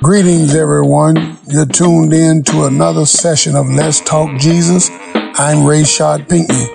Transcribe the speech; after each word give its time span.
Greetings, 0.00 0.54
everyone. 0.54 1.36
You're 1.48 1.66
tuned 1.66 2.12
in 2.12 2.44
to 2.44 2.66
another 2.66 3.04
session 3.04 3.56
of 3.56 3.68
Let's 3.68 4.00
Talk 4.00 4.38
Jesus. 4.38 4.88
I'm 5.12 5.66
Rai-Shaud 5.66 6.28
Pinkney. 6.28 6.68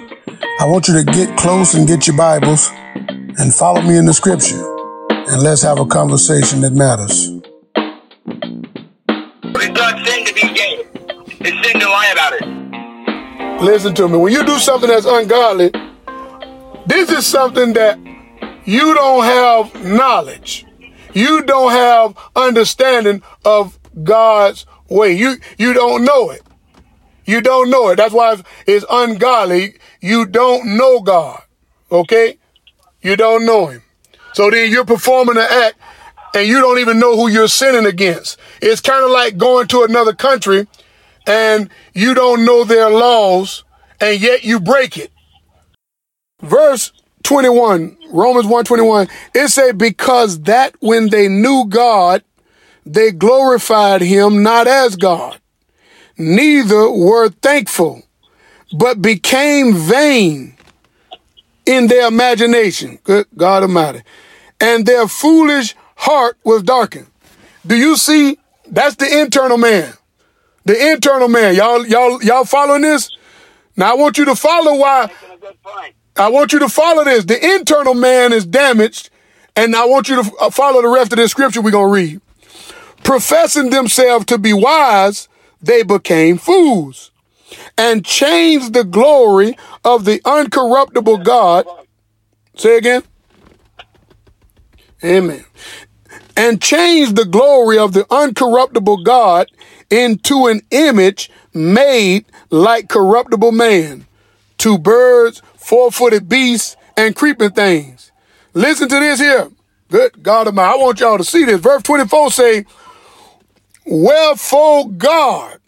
I 0.60 0.66
want 0.66 0.90
you 0.90 0.96
to 0.96 1.06
get 1.06 1.38
close 1.38 1.74
and 1.74 1.88
get 1.88 2.06
your 2.06 2.18
Bibles 2.18 2.70
and 2.74 3.54
follow 3.54 3.82
me 3.82 3.96
in 3.96 4.06
the 4.06 4.14
scripture. 4.14 4.62
And 5.10 5.42
let's 5.42 5.62
have 5.62 5.80
a 5.80 5.86
conversation 5.86 6.60
that 6.62 6.74
matters. 6.74 7.30
It's 9.56 9.80
not 9.80 10.06
sin 10.06 10.26
to 10.26 10.34
be 10.34 10.42
gay. 10.54 10.86
It's 11.40 11.68
sin 11.68 11.80
to 11.80 11.88
lie 11.88 12.10
about 12.12 12.34
it. 12.34 13.64
Listen 13.64 13.96
to 13.96 14.10
me. 14.10 14.18
When 14.18 14.34
you 14.34 14.46
do 14.46 14.60
something 14.60 14.90
that's 14.90 15.06
ungodly, 15.06 15.72
this 16.88 17.10
is 17.10 17.26
something 17.26 17.72
that 17.72 17.98
you 18.66 18.94
don't 18.94 19.24
have 19.24 19.86
knowledge. 19.86 20.66
You 21.14 21.44
don't 21.44 21.72
have 21.72 22.18
understanding 22.36 23.22
of 23.46 23.80
God's 24.04 24.66
way. 24.90 25.14
You 25.14 25.38
you 25.58 25.74
don't 25.74 26.04
know 26.04 26.30
it. 26.32 26.42
You 27.26 27.42
don't 27.42 27.70
know 27.70 27.90
it. 27.90 27.96
That's 27.96 28.14
why 28.14 28.42
it's 28.68 28.86
ungodly. 28.90 29.76
You 30.02 30.26
don't 30.26 30.78
know 30.78 31.00
God. 31.00 31.42
Okay? 31.92 32.38
You 33.02 33.16
don't 33.16 33.46
know 33.46 33.68
him. 33.68 33.84
So 34.34 34.50
then 34.50 34.72
you're 34.72 34.86
performing 34.86 35.38
an 35.38 35.48
act 35.50 35.76
and 36.34 36.48
you 36.48 36.60
don't 36.60 36.80
even 36.80 37.00
know 37.00 37.16
who 37.16 37.28
you're 37.30 37.48
sinning 37.48 37.86
against. 37.86 38.38
It's 38.62 38.82
kind 38.82 39.06
of 39.06 39.12
like 39.12 39.38
going 39.38 39.68
to 39.68 39.84
another 39.84 40.14
country 40.14 40.68
and 41.28 41.70
you 41.94 42.14
don't 42.14 42.46
know 42.46 42.64
their 42.64 42.90
laws 42.90 43.64
and 44.00 44.20
yet 44.20 44.44
you 44.44 44.60
break 44.60 44.98
it. 44.98 45.12
Verse 46.42 46.92
21, 47.24 47.98
Romans 48.14 48.46
121, 48.46 49.08
it 49.34 49.48
say, 49.50 49.72
because 49.72 50.42
that 50.42 50.76
when 50.80 51.10
they 51.10 51.28
knew 51.28 51.66
God, 51.68 52.24
they 52.86 53.12
glorified 53.12 54.02
him 54.02 54.44
not 54.44 54.68
as 54.68 54.96
God, 54.96 55.40
neither 56.18 56.90
were 56.92 57.30
thankful, 57.30 58.04
but 58.72 59.02
became 59.02 59.74
vain 59.74 60.56
in 61.66 61.88
their 61.88 62.08
imagination. 62.08 63.00
Good 63.04 63.26
God 63.36 63.64
Almighty. 63.64 64.04
And 64.62 64.86
their 64.86 65.08
foolish 65.08 65.76
heart 65.96 66.38
was 66.44 66.62
darkened. 66.64 67.08
Do 67.66 67.76
you 67.76 67.98
see? 67.98 68.38
That's 68.68 68.96
the 68.96 69.22
internal 69.22 69.58
man. 69.58 69.94
The 70.66 70.92
internal 70.92 71.28
man. 71.28 71.56
Y'all, 71.56 71.86
y'all, 71.86 72.22
y'all 72.24 72.46
following 72.46 72.82
this? 72.82 73.10
Now 73.76 73.92
I 73.92 73.96
want 73.96 74.18
you 74.18 74.26
to 74.26 74.36
follow 74.36 74.78
why. 74.78 75.10
I 76.16 76.30
want 76.30 76.54
you 76.54 76.60
to 76.60 76.70
follow 76.70 77.04
this. 77.04 77.26
The 77.26 77.56
internal 77.56 77.94
man 77.94 78.34
is 78.34 78.46
damaged, 78.46 79.10
and 79.56 79.76
I 79.76 79.86
want 79.86 80.10
you 80.10 80.24
to 80.24 80.36
uh, 80.40 80.50
follow 80.50 80.82
the 80.82 80.90
rest 80.90 81.12
of 81.12 81.18
this 81.18 81.32
scripture 81.32 81.62
we're 81.62 81.72
going 81.72 81.90
to 81.90 81.94
read. 81.94 82.22
Professing 83.04 83.70
themselves 83.70 84.26
to 84.26 84.38
be 84.38 84.54
wise, 84.54 85.28
they 85.62 85.84
became 85.84 86.38
fools 86.38 87.12
and 87.78 88.06
changed 88.06 88.74
the 88.74 88.84
glory 88.84 89.58
of 89.84 90.06
the 90.06 90.20
uncorruptible 90.20 91.24
God. 91.24 91.66
Say 92.56 92.78
again. 92.78 93.04
Amen. 95.04 95.44
And 96.38 96.62
changed 96.62 97.16
the 97.16 97.26
glory 97.26 97.78
of 97.78 97.94
the 97.94 98.04
uncorruptible 98.06 99.04
God 99.04 99.52
into 99.90 100.48
an 100.48 100.62
image 100.72 101.30
made 101.54 102.26
like 102.50 102.90
corruptible 102.90 103.52
man, 103.52 104.08
to 104.58 104.78
birds, 104.78 105.42
four 105.64 105.92
footed 105.92 106.30
beasts, 106.30 106.76
and 106.96 107.16
creeping 107.16 107.52
things. 107.52 108.12
Listen 108.54 108.88
to 108.90 109.00
this 109.00 109.20
here. 109.20 109.50
Good 109.90 110.22
God 110.22 110.48
of 110.48 110.54
mine. 110.54 110.74
I 110.74 110.76
want 110.76 111.00
y'all 111.00 111.18
to 111.18 111.24
see 111.24 111.46
this. 111.46 111.60
Verse 111.60 111.84
24 111.84 112.32
say, 112.32 112.66
Wherefore 113.86 114.90
God 114.90 115.60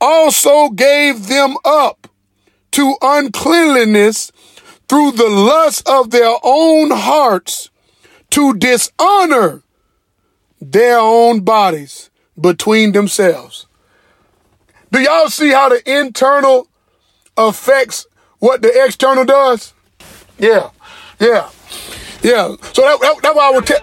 also 0.00 0.70
gave 0.70 1.28
them 1.28 1.56
up 1.64 2.08
to 2.72 2.96
uncleanliness 3.02 4.32
through 4.88 5.12
the 5.12 5.28
lust 5.28 5.88
of 5.88 6.10
their 6.10 6.34
own 6.42 6.90
hearts 6.90 7.70
to 8.30 8.54
dishonor 8.54 9.62
their 10.60 10.98
own 10.98 11.40
bodies 11.40 12.10
between 12.40 12.92
themselves. 12.92 13.66
Do 14.92 15.00
y'all 15.00 15.28
see 15.28 15.50
how 15.50 15.68
the 15.68 15.98
internal 15.98 16.68
affects 17.36 18.06
what 18.40 18.62
the 18.62 18.84
external 18.84 19.24
does? 19.24 19.72
Yeah, 20.38 20.70
yeah, 21.18 21.48
yeah. 22.22 22.56
So 22.72 22.82
that, 22.82 22.98
that, 23.00 23.16
that's 23.22 23.36
why 23.36 23.48
I 23.48 23.50
would 23.52 23.66
tell. 23.66 23.80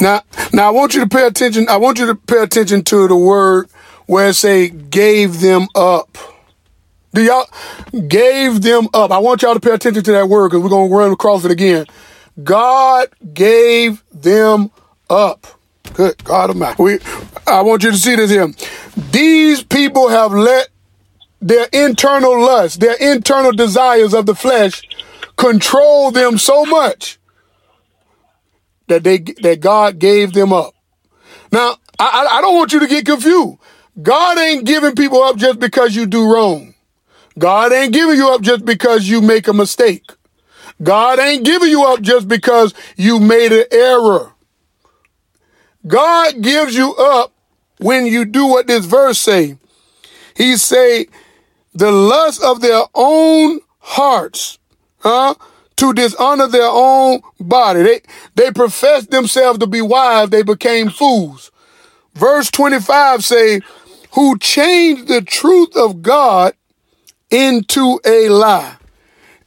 Now, 0.00 0.22
now 0.52 0.68
I 0.68 0.70
want 0.70 0.94
you 0.94 1.00
to 1.00 1.08
pay 1.08 1.26
attention. 1.26 1.68
I 1.68 1.76
want 1.76 1.98
you 1.98 2.06
to 2.06 2.14
pay 2.14 2.42
attention 2.42 2.84
to 2.84 3.08
the 3.08 3.16
word 3.16 3.68
where 4.06 4.28
it 4.28 4.34
say 4.34 4.68
gave 4.68 5.40
them 5.40 5.68
up. 5.74 6.16
Do 7.12 7.22
y'all 7.22 7.46
gave 8.08 8.62
them 8.62 8.88
up? 8.94 9.10
I 9.10 9.18
want 9.18 9.42
y'all 9.42 9.54
to 9.54 9.60
pay 9.60 9.72
attention 9.72 10.02
to 10.04 10.12
that 10.12 10.28
word 10.28 10.50
because 10.50 10.62
we're 10.62 10.70
gonna 10.70 10.94
run 10.94 11.10
across 11.10 11.44
it 11.44 11.50
again. 11.50 11.86
God 12.42 13.08
gave 13.34 14.02
them 14.12 14.70
up. 15.08 15.46
Good 15.94 16.22
God 16.22 16.50
Almighty. 16.50 16.82
We, 16.82 16.98
I 17.46 17.62
want 17.62 17.82
you 17.82 17.90
to 17.90 17.96
see 17.96 18.14
this 18.14 18.30
here. 18.30 18.48
These 19.10 19.64
people 19.64 20.08
have 20.08 20.32
let 20.32 20.68
their 21.40 21.66
internal 21.72 22.40
lust, 22.40 22.80
their 22.80 22.96
internal 22.96 23.52
desires 23.52 24.14
of 24.14 24.26
the 24.26 24.34
flesh 24.34 24.82
control 25.36 26.10
them 26.10 26.36
so 26.38 26.64
much 26.64 27.18
that 28.88 29.04
they 29.04 29.18
that 29.18 29.60
God 29.60 29.98
gave 29.98 30.32
them 30.32 30.52
up. 30.52 30.74
Now, 31.52 31.76
I, 31.98 32.28
I 32.30 32.40
don't 32.40 32.56
want 32.56 32.72
you 32.72 32.80
to 32.80 32.86
get 32.86 33.06
confused. 33.06 33.58
God 34.00 34.38
ain't 34.38 34.64
giving 34.64 34.94
people 34.94 35.22
up 35.22 35.36
just 35.36 35.58
because 35.58 35.94
you 35.96 36.06
do 36.06 36.32
wrong. 36.32 36.74
God 37.38 37.72
ain't 37.72 37.92
giving 37.92 38.16
you 38.16 38.28
up 38.28 38.42
just 38.42 38.64
because 38.64 39.08
you 39.08 39.20
make 39.20 39.48
a 39.48 39.52
mistake. 39.52 40.04
God 40.82 41.18
ain't 41.18 41.44
giving 41.44 41.68
you 41.68 41.84
up 41.84 42.00
just 42.00 42.28
because 42.28 42.74
you 42.96 43.20
made 43.20 43.52
an 43.52 43.64
error. 43.70 44.32
God 45.86 46.40
gives 46.40 46.74
you 46.76 46.94
up 46.94 47.32
when 47.78 48.06
you 48.06 48.24
do 48.24 48.46
what 48.46 48.66
this 48.66 48.84
verse 48.84 49.18
say. 49.18 49.56
He 50.34 50.56
say, 50.56 51.06
the 51.74 51.92
lust 51.92 52.42
of 52.42 52.60
their 52.60 52.82
own 52.94 53.60
hearts, 53.78 54.58
huh? 54.98 55.34
To 55.76 55.94
dishonor 55.94 56.48
their 56.48 56.68
own 56.70 57.20
body. 57.38 57.82
They, 57.82 58.00
they 58.34 58.50
profess 58.50 59.06
themselves 59.06 59.58
to 59.60 59.66
be 59.66 59.80
wise. 59.80 60.30
They 60.30 60.42
became 60.42 60.90
fools. 60.90 61.50
Verse 62.14 62.50
25 62.50 63.24
say, 63.24 63.60
who 64.12 64.38
changed 64.38 65.08
the 65.08 65.22
truth 65.22 65.76
of 65.76 66.02
God 66.02 66.54
into 67.30 68.00
a 68.04 68.28
lie 68.28 68.76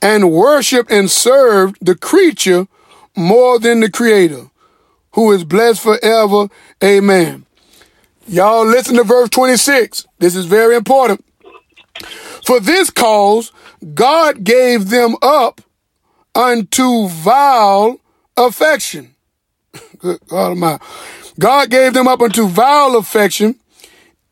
and 0.02 0.32
worship 0.32 0.88
and 0.90 1.12
served 1.12 1.78
the 1.86 1.96
creature 1.96 2.68
more 3.16 3.60
than 3.60 3.82
the 3.82 3.92
creator 3.92 4.50
who 5.14 5.32
is 5.32 5.44
blessed 5.44 5.82
forever. 5.82 6.48
Amen. 6.84 7.46
Y'all 8.28 8.66
listen 8.66 8.96
to 8.96 9.04
verse 9.04 9.30
26. 9.30 10.08
This 10.20 10.36
is 10.36 10.46
very 10.46 10.76
important. 10.76 11.24
For 12.44 12.60
this 12.60 12.90
cause, 12.90 13.52
God 13.94 14.44
gave 14.44 14.90
them 14.90 15.16
up 15.22 15.62
unto 16.36 17.08
vile 17.08 18.00
affection. 18.36 19.16
Good 20.00 20.20
God. 20.28 20.82
God 21.40 21.70
gave 21.70 21.94
them 21.94 22.08
up 22.08 22.22
unto 22.22 22.48
vile 22.48 22.96
affection. 22.96 23.56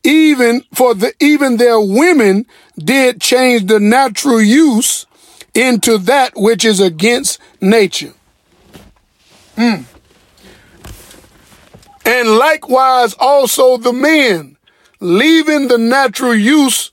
Even 0.04 0.62
for 0.74 0.94
the, 0.94 1.14
even 1.20 1.56
their 1.56 1.80
women 1.80 2.46
did 2.76 3.20
change 3.20 3.66
the 3.66 3.78
natural 3.78 4.40
use 4.40 5.06
into 5.54 5.98
that 5.98 6.32
which 6.34 6.64
is 6.64 6.80
against 6.80 7.38
nature. 7.60 8.12
Mm. 9.56 9.84
And 12.04 12.28
likewise 12.30 13.14
also 13.14 13.76
the 13.76 13.92
men, 13.92 14.56
leaving 14.98 15.68
the 15.68 15.78
natural 15.78 16.34
use 16.34 16.91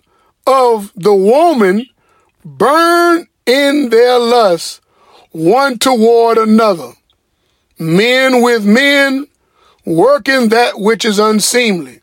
of 0.49 0.91
the 0.95 1.13
woman, 1.13 1.85
burn 2.43 3.27
in 3.45 3.89
their 3.89 4.17
lust 4.17 4.81
one 5.31 5.77
toward 5.77 6.39
another. 6.39 6.91
Men 7.77 8.41
with 8.41 8.65
men, 8.65 9.27
working 9.85 10.49
that 10.49 10.79
which 10.79 11.05
is 11.05 11.19
unseemly, 11.19 12.01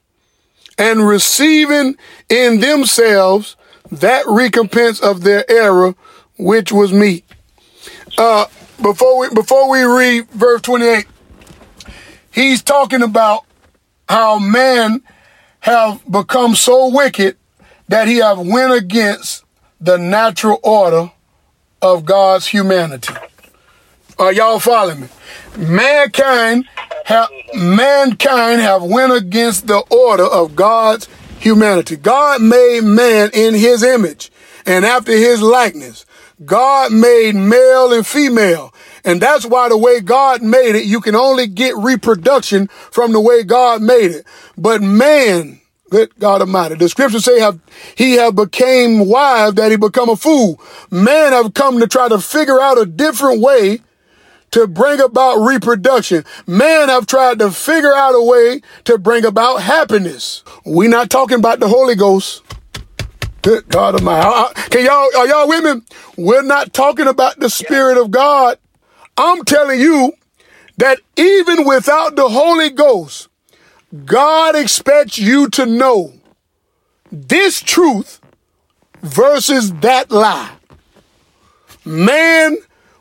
and 0.79 1.07
receiving 1.07 1.97
in 2.29 2.61
themselves 2.61 3.57
that 3.91 4.25
recompense 4.27 5.01
of 5.01 5.23
their 5.23 5.49
error 5.51 5.95
which 6.39 6.71
was 6.71 6.93
meet. 6.93 7.25
Uh, 8.17 8.47
before 8.81 9.19
we 9.19 9.29
before 9.31 9.69
we 9.69 9.83
read 9.83 10.31
verse 10.31 10.63
28, 10.63 11.07
he's 12.33 12.63
talking 12.63 13.03
about 13.03 13.45
how 14.09 14.39
man 14.39 15.03
have 15.61 16.01
become 16.11 16.55
so 16.55 16.89
wicked 16.89 17.37
that 17.89 18.09
he 18.09 18.17
have 18.17 18.39
went 18.39 18.73
against 18.73 19.45
the 19.81 19.97
natural 19.97 20.59
order 20.63 21.13
of 21.83 22.05
God's 22.05 22.47
humanity. 22.47 23.15
Are 24.19 24.33
y'all 24.33 24.59
following 24.59 25.03
me? 25.03 25.09
Mankind 25.57 26.67
have 27.05 27.29
mankind 27.55 28.61
have 28.61 28.83
went 28.83 29.13
against 29.13 29.67
the 29.67 29.79
order 29.91 30.25
of 30.25 30.57
God's 30.57 31.09
humanity. 31.39 31.97
God 31.97 32.43
made 32.43 32.81
man 32.83 33.31
in 33.33 33.55
his 33.55 33.83
image 33.83 34.31
and 34.65 34.85
after 34.85 35.13
his 35.13 35.43
likeness. 35.43 36.07
God 36.45 36.93
made 36.93 37.35
male 37.35 37.93
and 37.93 38.07
female. 38.07 38.75
And 39.05 39.21
that's 39.21 39.47
why 39.47 39.69
the 39.69 39.79
way 39.79 40.01
God 40.01 40.43
made 40.43 40.75
it, 40.75 40.85
you 40.85 41.01
can 41.01 41.15
only 41.15 41.47
get 41.47 41.77
reproduction 41.77 42.67
from 42.67 43.13
the 43.13 43.21
way 43.21 43.45
God 43.45 43.81
made 43.81 44.11
it. 44.11 44.27
But 44.59 44.83
man, 44.83 45.61
good 45.91 46.11
God 46.19 46.41
Almighty, 46.41 46.75
the 46.75 46.89
scriptures 46.89 47.25
say 47.25 47.41
have, 47.41 47.59
he 47.95 48.15
have 48.15 48.35
became 48.35 49.07
wise 49.07 49.55
that 49.55 49.71
he 49.71 49.77
become 49.77 50.09
a 50.09 50.17
fool. 50.17 50.61
Man 50.91 51.33
have 51.33 51.55
come 51.55 51.81
to 51.81 51.87
try 51.87 52.09
to 52.09 52.19
figure 52.19 52.61
out 52.61 52.79
a 52.79 52.87
different 52.87 53.41
way 53.41 53.81
to 54.53 54.67
bring 54.67 55.01
about 55.01 55.37
reproduction. 55.37 56.25
Man 56.47 56.89
have 56.89 57.07
tried 57.07 57.39
to 57.41 57.51
figure 57.51 57.95
out 57.95 58.13
a 58.13 58.23
way 58.23 58.63
to 58.85 58.99
bring 58.99 59.25
about 59.25 59.63
happiness. 59.63 60.43
we 60.65 60.89
not 60.89 61.11
talking 61.11 61.39
about 61.39 61.61
the 61.61 61.69
Holy 61.69 61.95
Ghost. 61.95 62.43
Good 63.43 63.69
God 63.69 63.95
Almighty. 63.95 64.61
Can 64.71 64.85
y'all, 64.85 65.09
are 65.17 65.27
y'all 65.27 65.49
with 65.49 65.65
me? 65.65 65.83
We're 66.17 66.43
not 66.43 66.73
talking 66.73 67.07
about 67.07 67.39
the 67.39 67.49
Spirit 67.49 67.97
of 67.97 68.11
God. 68.11 68.59
I'm 69.17 69.45
telling 69.45 69.81
you 69.81 70.13
that 70.79 70.99
even 71.17 71.65
without 71.67 72.17
the 72.17 72.29
Holy 72.29 72.71
Ghost, 72.71 73.29
God 74.05 74.57
expects 74.57 75.19
you 75.19 75.49
to 75.51 75.67
know 75.67 76.13
this 77.13 77.61
truth 77.63 78.21
versus 79.03 79.73
that 79.75 80.11
lie. 80.11 80.53
Man 81.85 82.57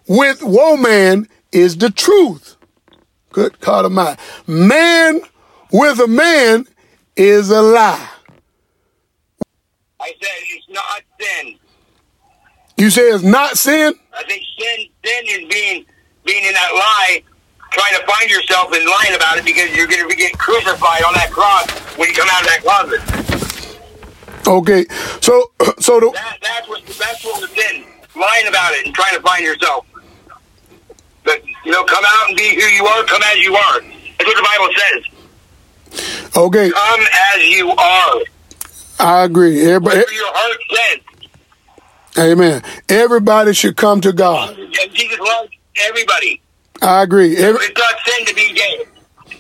with 0.07 0.43
woman 0.43 1.27
is 1.51 1.77
the 1.77 1.89
truth. 1.89 2.55
Good 3.31 3.59
God 3.59 3.85
Almighty. 3.85 4.21
Man 4.47 5.21
with 5.71 5.99
a 5.99 6.07
man 6.07 6.65
is 7.15 7.49
a 7.49 7.61
lie. 7.61 8.09
I 9.99 10.13
said 10.21 10.29
it's 10.51 10.69
not 10.69 11.01
sin. 11.19 11.55
You 12.77 12.89
say 12.89 13.01
it's 13.03 13.23
not 13.23 13.57
sin? 13.57 13.93
I 14.13 14.23
think 14.23 14.43
sin 14.59 14.87
sin 15.03 15.23
is 15.27 15.51
being 15.51 15.85
being 16.25 16.45
in 16.45 16.53
that 16.53 16.71
lie, 16.73 17.23
trying 17.75 17.99
to 17.99 18.05
find 18.07 18.29
yourself 18.31 18.71
and 18.71 18.85
lying 18.87 19.15
about 19.15 19.37
it 19.37 19.43
because 19.45 19.75
you're 19.75 19.87
going 19.87 20.01
to 20.01 20.07
be 20.07 20.15
getting 20.15 20.37
crucified 20.37 21.03
on 21.03 21.13
that 21.13 21.29
cross 21.31 21.67
when 21.99 22.07
you 22.07 22.15
come 22.15 22.27
out 22.31 22.41
of 22.41 22.47
that 22.47 22.61
closet. 22.63 23.01
Okay, 24.47 24.85
so 25.21 25.51
so 25.79 25.99
the, 25.99 26.11
That, 26.13 26.37
that's 26.41 26.69
what 26.69 26.81
that's 26.85 27.23
what 27.25 27.41
was 27.41 27.49
sin. 27.51 27.83
Lying 28.15 28.47
about 28.47 28.73
it 28.73 28.85
and 28.85 28.95
trying 28.95 29.15
to 29.15 29.21
find 29.21 29.43
yourself. 29.43 29.85
But 31.25 31.43
you 31.65 31.71
know, 31.71 31.83
come 31.83 32.03
out 32.07 32.29
and 32.29 32.37
be 32.37 32.55
who 32.55 32.67
you 32.67 32.85
are. 32.85 33.03
Come 33.03 33.21
as 33.23 33.37
you 33.43 33.55
are. 33.55 33.81
That's 33.81 34.25
what 34.25 34.37
the 34.37 34.47
Bible 34.53 34.69
says. 34.79 36.37
okay, 36.37 36.69
Come 36.71 37.01
as 37.35 37.43
you 37.49 37.69
are. 37.71 38.21
I 38.99 39.23
agree. 39.25 39.61
Everybody, 39.61 39.97
Whatever 39.97 40.13
your 40.13 40.31
heart 40.33 40.57
says. 42.15 42.29
amen. 42.31 42.63
Everybody 42.87 43.53
should 43.53 43.75
come 43.75 43.99
to 44.01 44.13
God. 44.13 44.55
Jesus 44.93 45.19
loves 45.19 45.51
everybody. 45.87 46.41
I 46.81 47.03
agree. 47.03 47.37
Every, 47.37 47.65
It's 47.65 47.79
not 47.79 47.95
sin 48.05 48.25
to 48.25 48.35
be 48.35 48.53
gay. 48.53 48.85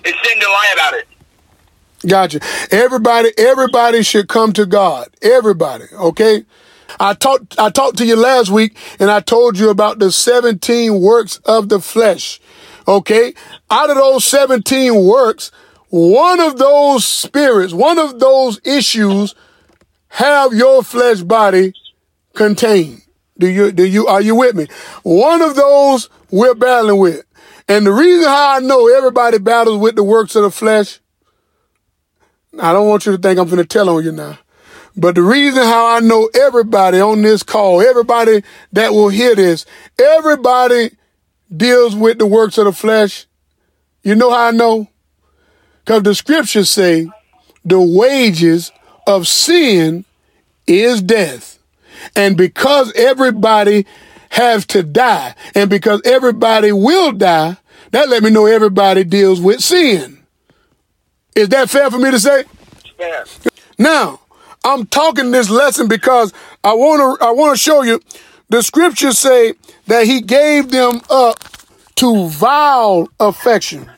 It's 0.03 0.27
sin 0.27 0.39
to 0.39 0.47
lie 0.47 0.73
about 0.73 0.93
it. 0.95 1.07
Gotcha. 2.07 2.39
Everybody, 2.71 3.31
everybody 3.37 4.03
should 4.03 4.27
come 4.27 4.53
to 4.53 4.65
God. 4.65 5.07
Everybody. 5.21 5.85
Okay. 5.93 6.45
I 6.99 7.13
talked, 7.13 7.59
I 7.59 7.69
talked 7.69 7.97
to 7.97 8.05
you 8.05 8.15
last 8.15 8.49
week 8.49 8.77
and 8.99 9.09
I 9.09 9.19
told 9.19 9.57
you 9.57 9.69
about 9.69 9.99
the 9.99 10.11
17 10.11 11.01
works 11.01 11.37
of 11.45 11.69
the 11.69 11.79
flesh. 11.79 12.39
Okay. 12.87 13.33
Out 13.69 13.89
of 13.89 13.97
those 13.97 14.23
17 14.25 15.03
works, 15.03 15.51
one 15.89 16.39
of 16.39 16.57
those 16.57 17.05
spirits, 17.05 17.73
one 17.73 17.97
of 17.97 18.19
those 18.19 18.59
issues 18.63 19.33
have 20.09 20.53
your 20.53 20.83
flesh 20.83 21.21
body 21.21 21.73
contained. 22.33 23.01
Do 23.37 23.47
you, 23.47 23.71
do 23.71 23.85
you, 23.85 24.07
are 24.07 24.21
you 24.21 24.35
with 24.35 24.55
me? 24.55 24.67
One 25.03 25.41
of 25.41 25.55
those 25.55 26.09
we're 26.31 26.55
battling 26.55 26.99
with. 26.99 27.25
And 27.67 27.85
the 27.85 27.91
reason 27.91 28.23
how 28.23 28.57
I 28.57 28.59
know 28.59 28.87
everybody 28.87 29.39
battles 29.39 29.79
with 29.79 29.95
the 29.95 30.03
works 30.03 30.35
of 30.35 30.43
the 30.43 30.51
flesh 30.51 30.99
I 32.59 32.71
don't 32.71 32.87
want 32.87 33.05
you 33.05 33.11
to 33.11 33.17
think 33.17 33.39
I'm 33.39 33.47
going 33.47 33.57
to 33.57 33.65
tell 33.65 33.89
on 33.89 34.03
you 34.03 34.11
now. 34.11 34.37
But 34.97 35.15
the 35.15 35.21
reason 35.21 35.63
how 35.63 35.87
I 35.87 35.99
know 35.99 36.29
everybody 36.33 37.01
on 37.01 37.21
this 37.21 37.43
call, 37.43 37.81
everybody 37.81 38.43
that 38.71 38.93
will 38.93 39.09
hear 39.09 39.35
this, 39.35 39.65
everybody 39.99 40.91
deals 41.55 41.95
with 41.95 42.17
the 42.17 42.25
works 42.25 42.57
of 42.57 42.65
the 42.65 42.71
flesh. 42.71 43.25
You 44.03 44.15
know 44.15 44.31
how 44.31 44.47
I 44.47 44.51
know? 44.51 44.87
Because 45.83 46.03
the 46.03 46.15
scriptures 46.15 46.69
say 46.69 47.09
the 47.65 47.81
wages 47.81 48.71
of 49.05 49.27
sin 49.27 50.05
is 50.65 51.01
death. 51.01 51.54
And 52.15 52.37
because 52.37 52.91
everybody 52.93 53.85
has 54.29 54.65
to 54.67 54.83
die, 54.83 55.35
and 55.53 55.69
because 55.69 56.01
everybody 56.03 56.71
will 56.71 57.11
die, 57.11 57.57
that 57.91 58.09
let 58.09 58.23
me 58.23 58.29
know 58.29 58.45
everybody 58.45 59.03
deals 59.03 59.39
with 59.39 59.61
sin. 59.61 60.25
Is 61.35 61.49
that 61.49 61.69
fair 61.69 61.89
for 61.89 61.99
me 61.99 62.11
to 62.11 62.19
say? 62.19 62.43
Fair. 62.97 63.25
Now, 63.77 64.19
I'm 64.63 64.85
talking 64.87 65.31
this 65.31 65.49
lesson 65.49 65.87
because 65.87 66.33
I 66.63 66.73
want 66.73 67.19
to 67.19 67.25
I 67.25 67.31
want 67.31 67.55
to 67.55 67.61
show 67.61 67.83
you 67.83 68.01
the 68.49 68.63
scriptures 68.63 69.17
say 69.17 69.53
that 69.87 70.05
he 70.05 70.21
gave 70.21 70.71
them 70.71 71.01
up 71.09 71.37
to 71.95 72.27
vile 72.29 73.07
affection. 73.19 73.89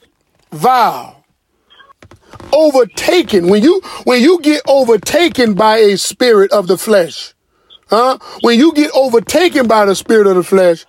Vile. 0.52 1.24
Overtaken. 2.52 3.48
When 3.50 3.64
you 3.64 3.82
when 4.04 4.22
you 4.22 4.40
get 4.42 4.62
overtaken 4.68 5.54
by 5.54 5.78
a 5.78 5.98
spirit 5.98 6.52
of 6.52 6.68
the 6.68 6.78
flesh, 6.78 7.34
huh? 7.90 8.18
When 8.42 8.60
you 8.60 8.74
get 8.74 8.92
overtaken 8.94 9.68
by 9.68 9.86
the 9.86 9.96
spirit 9.96 10.28
of 10.28 10.36
the 10.36 10.44
flesh, 10.44 10.86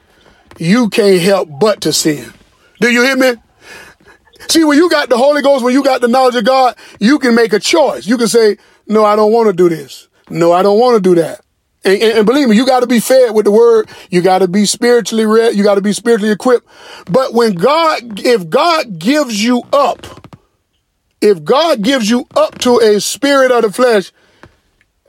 you 0.58 0.88
can't 0.88 1.20
help 1.20 1.48
but 1.60 1.80
to 1.82 1.92
sin. 1.92 2.32
Do 2.80 2.90
you 2.90 3.02
hear 3.02 3.16
me? 3.16 3.40
See, 4.48 4.64
when 4.64 4.78
you 4.78 4.88
got 4.88 5.08
the 5.08 5.18
Holy 5.18 5.42
Ghost, 5.42 5.64
when 5.64 5.74
you 5.74 5.82
got 5.82 6.00
the 6.00 6.08
knowledge 6.08 6.36
of 6.36 6.44
God, 6.44 6.76
you 7.00 7.18
can 7.18 7.34
make 7.34 7.52
a 7.52 7.58
choice. 7.58 8.06
You 8.06 8.16
can 8.16 8.28
say, 8.28 8.56
no, 8.86 9.04
I 9.04 9.16
don't 9.16 9.32
want 9.32 9.48
to 9.48 9.52
do 9.52 9.68
this. 9.68 10.08
No, 10.30 10.52
I 10.52 10.62
don't 10.62 10.78
want 10.78 10.96
to 10.96 11.00
do 11.00 11.20
that. 11.20 11.40
And, 11.84 12.02
and, 12.02 12.18
and 12.18 12.26
believe 12.26 12.48
me, 12.48 12.56
you 12.56 12.66
got 12.66 12.80
to 12.80 12.86
be 12.86 13.00
fed 13.00 13.34
with 13.34 13.44
the 13.44 13.50
word. 13.50 13.88
You 14.10 14.20
got 14.20 14.40
to 14.40 14.48
be 14.48 14.64
spiritually 14.66 15.26
read. 15.26 15.54
You 15.54 15.64
got 15.64 15.76
to 15.76 15.80
be 15.80 15.92
spiritually 15.92 16.32
equipped. 16.32 16.66
But 17.10 17.34
when 17.34 17.54
God, 17.54 18.20
if 18.20 18.48
God 18.48 18.98
gives 18.98 19.42
you 19.42 19.62
up, 19.72 20.30
if 21.20 21.42
God 21.44 21.82
gives 21.82 22.08
you 22.08 22.26
up 22.36 22.58
to 22.58 22.78
a 22.78 23.00
spirit 23.00 23.50
of 23.50 23.62
the 23.62 23.72
flesh, 23.72 24.12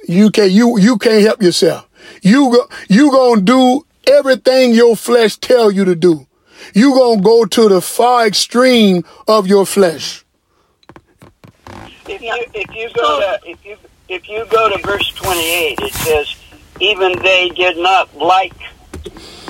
you 0.10 0.32
can 0.32 0.50
you 0.50 0.80
you 0.80 0.98
can't 0.98 1.24
help 1.24 1.42
yourself. 1.42 1.88
You 2.24 2.51
go, 2.51 2.68
you 2.89 3.12
gonna 3.12 3.42
do 3.42 3.86
everything 4.08 4.74
your 4.74 4.96
flesh 4.96 5.38
tell 5.38 5.70
you 5.70 5.86
to 5.86 5.96
do. 5.96 6.25
You 6.74 6.96
gonna 6.96 7.22
go 7.22 7.46
to 7.46 7.70
the 7.70 7.80
far 7.80 8.25
extreme 8.25 9.04
of 9.28 9.46
your 9.46 9.66
flesh. 9.66 10.25
If 12.08 12.22
you 12.22 12.46
if 12.56 12.75
you 12.75 12.89
go 12.96 13.20
to 13.20 13.39
if 13.48 13.63
you 13.63 13.78
if 14.08 14.28
you 14.28 14.46
go 14.50 14.75
to 14.75 14.82
verse 14.84 15.13
twenty 15.13 15.48
eight, 15.48 15.80
it 15.80 15.94
says, 15.94 16.36
"Even 16.80 17.12
they 17.22 17.50
did 17.50 17.78
not 17.78 18.16
like 18.18 18.58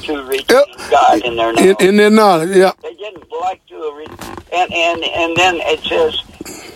to 0.03 0.23
retain 0.25 0.45
Yep. 0.49 0.91
God 0.91 1.21
in 1.21 1.35
their 1.37 1.53
knowledge. 1.53 1.81
in 1.81 1.95
their 1.95 2.09
knowledge, 2.09 2.55
yeah. 2.55 2.73
they 2.81 2.93
didn't 2.95 3.31
like 3.41 3.65
to 3.67 3.93
re- 3.95 4.07
and 4.51 4.73
and 4.73 5.03
and 5.03 5.37
then 5.37 5.55
it 5.59 5.79
says, 5.83 6.21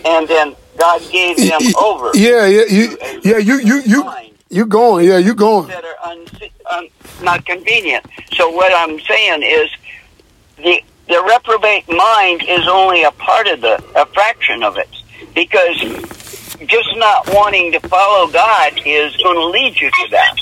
and 0.06 0.26
then 0.26 0.56
God 0.76 1.02
gave 1.10 1.36
them 1.36 1.60
over 1.80 2.10
Yeah, 2.14 2.46
yeah, 2.46 2.64
you, 2.68 2.98
yeah, 3.22 3.38
you, 3.38 3.58
you, 3.58 3.82
you, 3.86 4.12
you 4.50 4.66
going, 4.66 5.06
yeah, 5.06 5.18
you 5.18 5.34
going. 5.34 5.68
that 5.68 5.84
are 5.84 6.10
un, 6.10 6.26
un, 6.70 6.88
not 7.22 7.44
convenient. 7.44 8.04
So 8.34 8.50
what 8.50 8.72
I'm 8.72 9.00
saying 9.00 9.42
is, 9.42 9.70
the 10.56 10.82
the 11.08 11.22
reprobate 11.22 11.88
mind 11.88 12.44
is 12.48 12.66
only 12.68 13.02
a 13.02 13.10
part 13.10 13.46
of 13.46 13.60
the 13.60 13.82
a 13.96 14.06
fraction 14.06 14.62
of 14.62 14.76
it 14.76 14.88
because 15.34 15.76
just 16.66 16.88
not 16.96 17.28
wanting 17.34 17.72
to 17.72 17.80
follow 17.88 18.30
God 18.30 18.80
is 18.86 19.16
going 19.16 19.36
to 19.36 19.46
lead 19.46 19.80
you 19.80 19.90
to 19.90 20.08
that. 20.10 20.36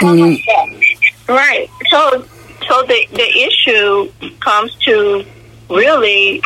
Mm. 0.00 1.28
Right. 1.28 1.70
So, 1.90 2.24
so 2.68 2.82
the 2.82 3.06
the 3.12 3.28
issue 3.46 4.12
comes 4.40 4.74
to 4.86 5.24
really 5.68 6.42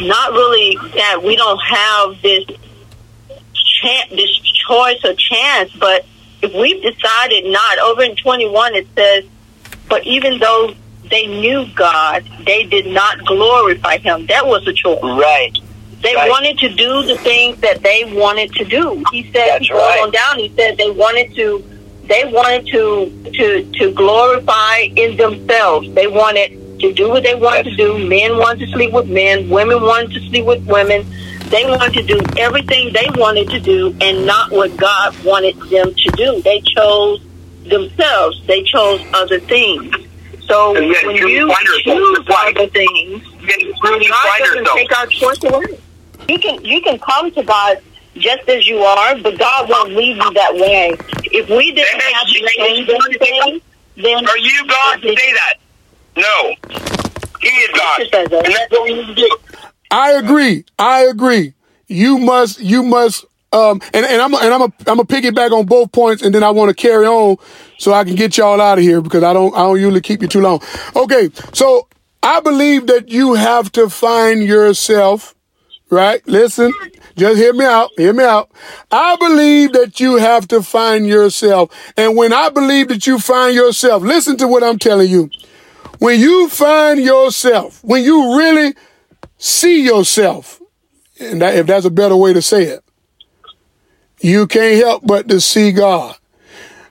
not 0.00 0.32
really 0.32 0.76
that 0.94 1.22
we 1.22 1.36
don't 1.36 1.58
have 1.60 2.22
this 2.22 2.44
chance, 3.82 4.10
this 4.10 4.38
choice 4.68 4.98
or 5.04 5.14
chance, 5.14 5.72
but 5.78 6.04
if 6.42 6.52
we've 6.54 6.82
decided 6.82 7.44
not, 7.46 7.78
over 7.78 8.02
in 8.02 8.16
twenty 8.16 8.48
one 8.48 8.74
it 8.74 8.86
says, 8.96 9.24
but 9.88 10.04
even 10.06 10.38
though 10.38 10.74
they 11.10 11.26
knew 11.26 11.66
God, 11.74 12.24
they 12.44 12.64
did 12.64 12.86
not 12.86 13.24
glorify 13.24 13.98
Him. 13.98 14.26
That 14.26 14.46
was 14.46 14.66
a 14.66 14.72
choice. 14.72 14.98
Right. 15.02 15.56
They 16.02 16.14
Right. 16.14 16.30
wanted 16.30 16.58
to 16.58 16.68
do 16.68 17.02
the 17.04 17.16
things 17.18 17.58
that 17.60 17.82
they 17.82 18.04
wanted 18.04 18.52
to 18.54 18.64
do. 18.64 19.02
He 19.10 19.24
said, 19.32 19.48
That's 19.48 19.66
he 19.66 19.72
wrote 19.72 19.80
right. 19.80 20.00
on 20.02 20.10
down. 20.12 20.38
He 20.38 20.52
said 20.56 20.76
they 20.76 20.90
wanted 20.90 21.34
to, 21.34 21.64
they 22.04 22.24
wanted 22.26 22.66
to 22.68 23.30
to 23.32 23.64
to 23.78 23.92
glorify 23.92 24.78
in 24.94 25.16
themselves. 25.16 25.92
They 25.94 26.06
wanted 26.06 26.52
to 26.80 26.92
do 26.92 27.08
what 27.08 27.22
they 27.22 27.34
wanted 27.34 27.64
to 27.64 27.76
do. 27.76 27.98
Men 28.08 28.36
wanted 28.38 28.66
to 28.66 28.72
sleep 28.72 28.92
with 28.92 29.08
men. 29.08 29.48
Women 29.48 29.80
wanted 29.82 30.12
to 30.12 30.20
sleep 30.28 30.44
with 30.44 30.64
women. 30.66 31.06
They 31.50 31.64
wanted 31.64 31.94
to 31.94 32.02
do 32.02 32.20
everything 32.38 32.92
they 32.92 33.08
wanted 33.14 33.48
to 33.50 33.60
do 33.60 33.96
and 34.00 34.26
not 34.26 34.50
what 34.50 34.76
God 34.76 35.16
wanted 35.24 35.56
them 35.70 35.94
to 35.94 36.10
do. 36.16 36.42
They 36.42 36.60
chose 36.60 37.22
themselves. 37.64 38.46
They 38.46 38.62
chose 38.64 39.04
other 39.14 39.40
things. 39.40 39.94
So 40.46 40.72
when 40.72 40.84
you 41.16 41.38
you 41.38 41.54
choose 41.82 42.18
other 42.30 42.66
things, 42.68 43.22
You 43.40 43.48
can 43.48 43.72
God 43.82 44.38
doesn't 44.38 44.58
yourself. 44.58 44.76
take 44.78 44.98
our 44.98 45.06
choice 45.06 45.44
away. 45.44 45.78
You 46.28 46.38
can 46.38 46.64
you 46.64 46.80
can 46.82 46.98
come 46.98 47.30
to 47.32 47.42
God 47.42 47.78
just 48.16 48.48
as 48.48 48.66
you 48.66 48.78
are, 48.78 49.18
but 49.18 49.38
God 49.38 49.68
won't 49.68 49.94
leave 49.94 50.16
you 50.16 50.32
that 50.34 50.54
way. 50.54 50.96
If 51.24 51.48
we 51.48 51.72
didn't 51.72 52.00
have 52.00 52.26
to 52.26 52.48
change 52.48 52.88
anything, 52.88 53.60
then 53.96 54.26
Are 54.26 54.38
you 54.38 54.66
God 54.66 55.02
to 55.02 55.08
say 55.08 55.32
that? 55.34 55.54
No. 56.18 56.54
He 57.40 57.48
is 57.48 57.70
God. 57.70 57.94
Scripture 57.94 58.16
says 58.16 58.28
that. 58.30 58.46
And 58.46 58.54
that's 58.54 58.72
what 58.72 58.84
we 58.84 58.94
need 58.94 59.06
to 59.06 59.14
do. 59.14 59.36
I 59.90 60.12
agree. 60.12 60.64
I 60.78 61.02
agree. 61.02 61.54
You 61.86 62.18
must. 62.18 62.60
You 62.60 62.82
must. 62.82 63.24
Um, 63.52 63.80
and, 63.94 64.04
and 64.04 64.20
I'm 64.20 64.34
and 64.34 64.52
I'm 64.52 64.62
a 64.62 64.72
I'm 64.86 65.00
a 65.00 65.04
piggyback 65.04 65.52
on 65.52 65.64
both 65.64 65.92
points, 65.92 66.22
and 66.22 66.34
then 66.34 66.42
I 66.42 66.50
want 66.50 66.68
to 66.68 66.74
carry 66.74 67.06
on 67.06 67.36
so 67.78 67.94
I 67.94 68.04
can 68.04 68.14
get 68.14 68.36
y'all 68.36 68.60
out 68.60 68.76
of 68.78 68.84
here 68.84 69.00
because 69.00 69.22
I 69.22 69.32
don't 69.32 69.54
I 69.54 69.60
don't 69.60 69.78
usually 69.80 70.02
keep 70.02 70.20
you 70.20 70.28
too 70.28 70.42
long. 70.42 70.60
Okay, 70.94 71.30
so 71.54 71.88
I 72.22 72.40
believe 72.40 72.88
that 72.88 73.08
you 73.08 73.34
have 73.34 73.72
to 73.72 73.88
find 73.88 74.44
yourself, 74.44 75.34
right? 75.88 76.20
Listen, 76.26 76.74
just 77.16 77.38
hear 77.38 77.54
me 77.54 77.64
out. 77.64 77.90
Hear 77.96 78.12
me 78.12 78.24
out. 78.24 78.50
I 78.90 79.16
believe 79.16 79.72
that 79.72 79.98
you 79.98 80.16
have 80.16 80.46
to 80.48 80.62
find 80.62 81.06
yourself, 81.06 81.70
and 81.96 82.18
when 82.18 82.34
I 82.34 82.50
believe 82.50 82.88
that 82.88 83.06
you 83.06 83.18
find 83.18 83.54
yourself, 83.54 84.02
listen 84.02 84.36
to 84.38 84.48
what 84.48 84.62
I'm 84.62 84.78
telling 84.78 85.08
you. 85.08 85.30
When 85.98 86.20
you 86.20 86.48
find 86.48 87.00
yourself, 87.00 87.82
when 87.82 88.04
you 88.04 88.36
really 88.38 88.74
see 89.36 89.84
yourself, 89.84 90.60
and 91.20 91.42
if 91.42 91.66
that's 91.66 91.86
a 91.86 91.90
better 91.90 92.16
way 92.16 92.32
to 92.32 92.42
say 92.42 92.64
it, 92.64 92.84
you 94.20 94.46
can't 94.46 94.82
help 94.84 95.06
but 95.06 95.28
to 95.28 95.40
see 95.40 95.72
God. 95.72 96.16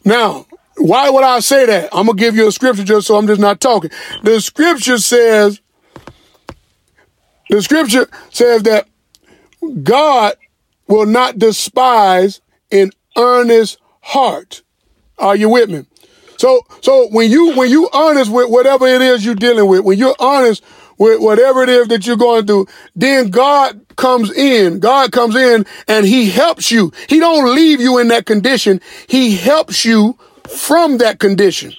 Now, 0.03 0.45
why 0.77 1.09
would 1.09 1.23
I 1.23 1.39
say 1.39 1.65
that? 1.65 1.89
I'm 1.91 2.05
gonna 2.05 2.17
give 2.17 2.35
you 2.35 2.47
a 2.47 2.51
scripture 2.51 2.83
just 2.83 3.07
so 3.07 3.15
I'm 3.15 3.27
just 3.27 3.41
not 3.41 3.59
talking. 3.59 3.91
The 4.23 4.39
scripture 4.41 4.97
says, 4.97 5.59
the 7.49 7.61
scripture 7.61 8.09
says 8.29 8.63
that 8.63 8.87
God 9.83 10.35
will 10.87 11.05
not 11.05 11.39
despise 11.39 12.41
an 12.71 12.91
earnest 13.17 13.79
heart. 14.01 14.61
Are 15.17 15.35
you 15.35 15.49
with 15.49 15.69
me? 15.69 15.85
So, 16.37 16.65
so 16.81 17.07
when 17.09 17.31
you 17.31 17.55
when 17.55 17.69
you 17.69 17.89
honest 17.91 18.31
with 18.31 18.49
whatever 18.49 18.87
it 18.87 19.01
is 19.01 19.25
you're 19.25 19.35
dealing 19.35 19.67
with, 19.67 19.81
when 19.81 19.97
you're 19.97 20.15
honest 20.19 20.63
with 20.97 21.19
whatever 21.21 21.63
it 21.63 21.69
is 21.69 21.87
that 21.89 22.05
you're 22.07 22.17
going 22.17 22.45
through, 22.45 22.67
then 22.95 23.29
God 23.29 23.81
comes 23.95 24.31
in. 24.31 24.79
God 24.79 25.11
comes 25.11 25.35
in 25.35 25.65
and 25.87 26.05
He 26.05 26.29
helps 26.29 26.71
you. 26.71 26.91
He 27.07 27.19
don't 27.19 27.53
leave 27.55 27.81
you 27.81 27.97
in 27.97 28.07
that 28.09 28.25
condition. 28.25 28.81
He 29.07 29.35
helps 29.35 29.83
you 29.85 30.17
from 30.47 30.99
that 30.99 31.19
condition. 31.19 31.73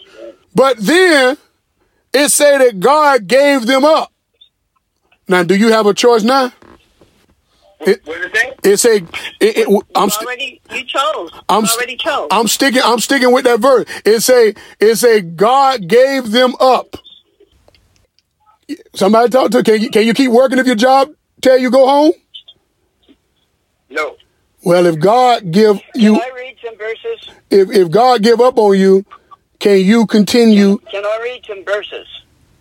But 0.54 0.78
then 0.78 1.36
it 2.12 2.28
say 2.30 2.58
that 2.58 2.80
God 2.80 3.26
gave 3.26 3.66
them 3.66 3.84
up. 3.84 4.12
Now, 5.28 5.42
do 5.42 5.54
you 5.54 5.68
have 5.68 5.86
a 5.86 5.94
choice 5.94 6.22
now? 6.22 6.52
It, 7.80 8.00
What 8.04 8.34
say? 8.34 8.54
it 8.64 8.76
say 8.78 9.04
it, 9.40 9.56
it, 9.58 9.82
I'm. 9.94 10.10
St- 10.10 10.24
already 10.26 10.60
you 10.70 10.84
chose. 10.84 11.30
I'm 11.48 11.64
already 11.64 11.96
chose. 11.96 12.28
I'm 12.30 12.48
sticking. 12.48 12.82
I'm 12.84 12.98
sticking 12.98 13.32
with 13.32 13.44
that 13.44 13.60
verse. 13.60 13.86
It's 14.04 14.28
a 14.28 14.54
it 14.80 14.96
say 14.96 15.20
God 15.20 15.86
gave 15.88 16.30
them 16.30 16.54
up. 16.60 16.96
Somebody 18.94 19.30
talk 19.30 19.50
to 19.52 19.62
can 19.62 19.80
you 19.80 19.90
can 19.90 20.04
you 20.06 20.14
keep 20.14 20.30
working 20.30 20.58
if 20.58 20.66
your 20.66 20.74
job 20.74 21.10
tell 21.40 21.56
you 21.58 21.70
go 21.70 21.86
home? 21.86 22.12
No. 23.88 24.16
Well, 24.64 24.86
if 24.86 24.98
God 24.98 25.50
give 25.50 25.80
you 25.94 26.14
Can 26.14 26.22
I 26.22 26.34
read 26.34 26.56
some 26.64 26.76
verses? 26.76 27.30
if 27.50 27.70
if 27.70 27.90
God 27.90 28.22
give 28.22 28.40
up 28.40 28.58
on 28.58 28.78
you, 28.78 29.04
can 29.58 29.78
you 29.80 30.06
continue? 30.06 30.78
Can 30.90 31.04
I 31.04 31.18
read 31.22 31.44
some 31.46 31.64
verses? 31.64 32.06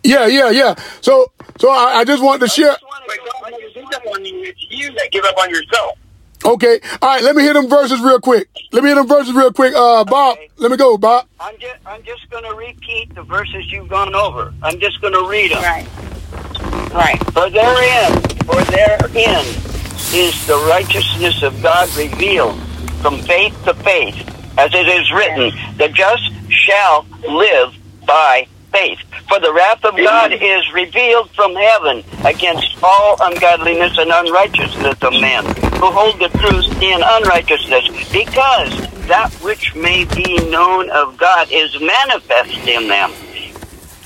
Yeah, 0.04 0.26
yeah, 0.26 0.50
yeah. 0.50 0.74
So 1.00 1.26
so 1.58 1.70
I, 1.70 1.98
I 1.98 2.04
just 2.04 2.22
want 2.22 2.40
to 2.40 2.48
share. 2.48 2.70
Just 2.72 2.84
wanna 2.84 3.04
But 3.06 3.16
go- 3.18 3.24
God 3.42 3.50
never 3.50 3.72
gives 3.74 3.96
up 3.96 4.06
on 4.06 4.24
you. 4.24 4.42
It's 4.44 4.66
you 4.70 4.92
that 4.92 5.08
give 5.10 5.24
up 5.24 5.36
on 5.38 5.50
yourself. 5.50 5.98
Okay, 6.44 6.80
all 7.02 7.08
right. 7.08 7.22
Let 7.22 7.36
me 7.36 7.42
hear 7.42 7.52
them 7.54 7.68
verses 7.68 8.00
real 8.00 8.20
quick. 8.20 8.48
Let 8.72 8.82
me 8.82 8.88
hear 8.90 8.96
them 8.96 9.06
verses 9.08 9.34
real 9.34 9.52
quick. 9.52 9.74
Uh, 9.74 10.04
Bob, 10.04 10.36
Okay. 10.38 10.48
let 10.56 10.70
me 10.70 10.76
go, 10.76 10.96
Bob. 10.96 11.26
I'm 11.40 11.56
just 11.58 11.76
I'm 11.86 12.02
just 12.04 12.28
going 12.30 12.44
to 12.44 12.54
repeat 12.54 13.14
the 13.14 13.22
verses 13.22 13.70
you've 13.70 13.88
gone 13.88 14.14
over. 14.14 14.52
I'm 14.62 14.78
just 14.80 15.00
going 15.00 15.12
to 15.14 15.28
read 15.28 15.50
them. 15.50 15.62
right. 15.62 15.86
Right. 16.92 17.18
For 17.32 17.50
therein, 17.50 18.12
for 18.46 18.60
therein 18.72 19.44
is 20.14 20.46
the 20.46 20.56
righteousness 20.70 21.42
of 21.42 21.60
God 21.62 21.88
revealed 21.96 22.58
from 23.02 23.18
faith 23.18 23.54
to 23.64 23.74
faith, 23.74 24.16
as 24.58 24.72
it 24.74 24.88
is 24.88 25.12
written, 25.12 25.52
the 25.76 25.88
just 25.88 26.32
shall 26.50 27.04
live 27.28 27.74
by 28.06 28.46
faith. 28.70 28.98
For 29.28 29.40
the 29.40 29.52
wrath 29.52 29.84
of 29.84 29.96
God 29.96 30.32
is 30.32 30.72
revealed 30.72 31.30
from 31.30 31.54
heaven 31.54 32.04
against 32.24 32.76
all 32.82 33.16
ungodliness 33.20 33.98
and 33.98 34.10
unrighteousness 34.12 35.02
of 35.02 35.12
men 35.12 35.44
who 35.80 35.90
hold 35.90 36.18
the 36.18 36.28
truth 36.38 36.82
in 36.82 37.00
unrighteousness, 37.02 38.10
because 38.12 39.06
that 39.06 39.30
which 39.42 39.74
may 39.74 40.04
be 40.04 40.36
known 40.50 40.90
of 40.90 41.16
God 41.16 41.48
is 41.50 41.80
manifest 41.80 42.66
in 42.68 42.88
them 42.88 43.12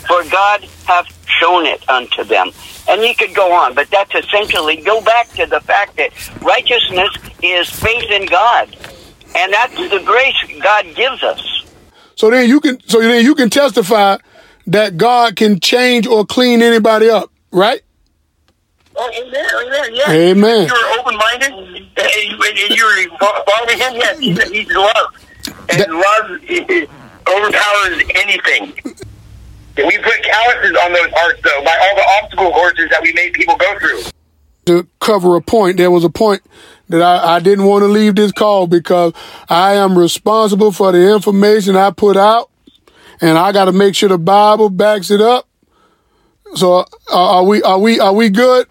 for 0.06 0.24
God 0.30 0.64
hath 0.84 1.06
shown 1.40 1.64
it 1.64 1.88
unto 1.88 2.24
them. 2.24 2.50
And 2.88 3.02
you 3.02 3.14
could 3.14 3.34
go 3.34 3.52
on, 3.52 3.74
but 3.74 3.88
that's 3.90 4.14
essentially 4.14 4.76
go 4.76 5.00
back 5.00 5.30
to 5.30 5.46
the 5.46 5.60
fact 5.60 5.96
that 5.96 6.10
righteousness 6.42 7.10
is 7.42 7.70
faith 7.70 8.10
in 8.10 8.26
God. 8.26 8.76
And 9.34 9.52
that's 9.52 9.74
the 9.74 10.02
grace 10.04 10.36
God 10.62 10.84
gives 10.94 11.22
us. 11.22 11.64
So 12.16 12.30
then 12.30 12.48
you 12.48 12.60
can 12.60 12.78
so 12.86 13.00
then 13.00 13.24
you 13.24 13.34
can 13.34 13.48
testify 13.48 14.18
that 14.66 14.96
God 14.96 15.36
can 15.36 15.60
change 15.60 16.06
or 16.06 16.24
clean 16.24 16.62
anybody 16.62 17.08
up, 17.10 17.30
right? 17.50 17.80
Oh, 18.94 19.10
amen, 19.14 19.46
amen, 19.66 19.94
yeah. 19.94 20.10
Amen. 20.12 20.68
You're 20.68 21.00
open-minded, 21.00 21.50
and 21.52 21.68
you- 21.68 21.86
and 22.44 22.76
you're 22.76 23.18
following 23.18 23.78
Him. 23.78 23.94
Yes, 23.94 24.18
He's, 24.18 24.50
he's 24.50 24.70
love, 24.70 25.06
and 25.70 25.80
That- 25.80 25.90
love 25.90 26.40
overpowers 27.28 28.02
anything. 28.14 28.72
And 29.76 29.86
we 29.86 29.96
put 29.98 30.22
calluses 30.22 30.76
on 30.84 30.92
those 30.92 31.10
hearts, 31.14 31.40
though, 31.42 31.62
by 31.64 31.74
all 31.82 31.96
the 31.96 32.04
obstacle 32.22 32.50
courses 32.52 32.90
that 32.90 33.00
we 33.02 33.12
made 33.14 33.32
people 33.32 33.56
go 33.56 33.78
through. 33.78 34.02
to 34.66 34.86
cover 35.00 35.34
a 35.34 35.40
point. 35.40 35.76
There 35.78 35.90
was 35.90 36.04
a 36.04 36.08
point 36.10 36.42
that 36.88 37.02
I, 37.02 37.36
I 37.36 37.40
didn't 37.40 37.64
want 37.64 37.82
to 37.82 37.88
leave 37.88 38.14
this 38.14 38.30
call 38.30 38.66
because 38.68 39.12
I 39.48 39.74
am 39.74 39.98
responsible 39.98 40.70
for 40.70 40.92
the 40.92 41.12
information 41.14 41.74
I 41.74 41.90
put 41.90 42.16
out 42.16 42.48
and 43.22 43.38
I 43.38 43.52
got 43.52 43.66
to 43.66 43.72
make 43.72 43.94
sure 43.94 44.08
the 44.08 44.18
Bible 44.18 44.68
backs 44.68 45.10
it 45.10 45.20
up. 45.20 45.48
So 46.54 46.80
uh, 46.80 46.84
are 47.10 47.44
we, 47.44 47.62
are 47.62 47.78
we, 47.78 47.98
are 47.98 48.12
we 48.12 48.28
good? 48.28 48.66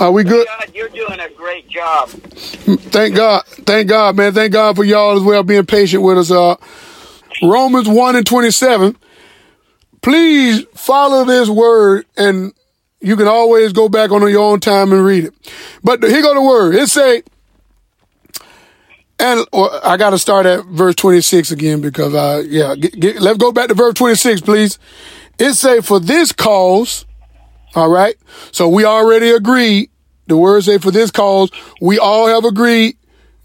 Are 0.00 0.10
we 0.10 0.24
good? 0.24 0.46
God, 0.46 0.70
you're 0.74 0.88
doing 0.88 1.20
a 1.20 1.28
great 1.28 1.68
job. 1.68 2.08
Thank 2.08 3.14
God. 3.14 3.44
Thank 3.44 3.88
God, 3.88 4.16
man. 4.16 4.32
Thank 4.32 4.54
God 4.54 4.74
for 4.74 4.82
y'all 4.82 5.16
as 5.16 5.22
well 5.22 5.42
being 5.42 5.66
patient 5.66 6.02
with 6.02 6.16
us. 6.16 6.30
Uh, 6.30 6.56
Romans 7.42 7.86
1 7.86 8.16
and 8.16 8.26
27. 8.26 8.96
Please 10.00 10.64
follow 10.74 11.24
this 11.26 11.50
word 11.50 12.06
and 12.16 12.54
you 13.00 13.16
can 13.16 13.28
always 13.28 13.74
go 13.74 13.88
back 13.88 14.10
on 14.10 14.22
your 14.28 14.42
own 14.42 14.60
time 14.60 14.92
and 14.92 15.04
read 15.04 15.24
it. 15.24 15.34
But 15.84 16.02
here 16.02 16.22
go 16.22 16.34
the 16.34 16.42
word. 16.42 16.74
It 16.74 16.88
say, 16.88 17.22
and 19.20 19.46
or 19.52 19.70
I 19.86 19.96
got 19.96 20.10
to 20.10 20.18
start 20.18 20.46
at 20.46 20.64
verse 20.66 20.94
26 20.96 21.50
again 21.50 21.80
because, 21.80 22.14
I, 22.14 22.40
yeah, 22.40 22.74
get, 22.74 22.98
get, 22.98 23.20
let's 23.20 23.38
go 23.38 23.52
back 23.52 23.68
to 23.68 23.74
verse 23.74 23.94
26, 23.94 24.40
please. 24.40 24.78
It 25.38 25.54
say, 25.54 25.80
for 25.80 26.00
this 26.00 26.32
cause, 26.32 27.06
all 27.74 27.88
right. 27.88 28.16
So 28.52 28.68
we 28.68 28.84
already 28.84 29.30
agreed. 29.30 29.90
The 30.26 30.36
word 30.36 30.64
say 30.64 30.78
for 30.78 30.90
this 30.90 31.10
cause, 31.10 31.50
we 31.80 31.98
all 31.98 32.26
have 32.28 32.44
agreed. 32.44 32.96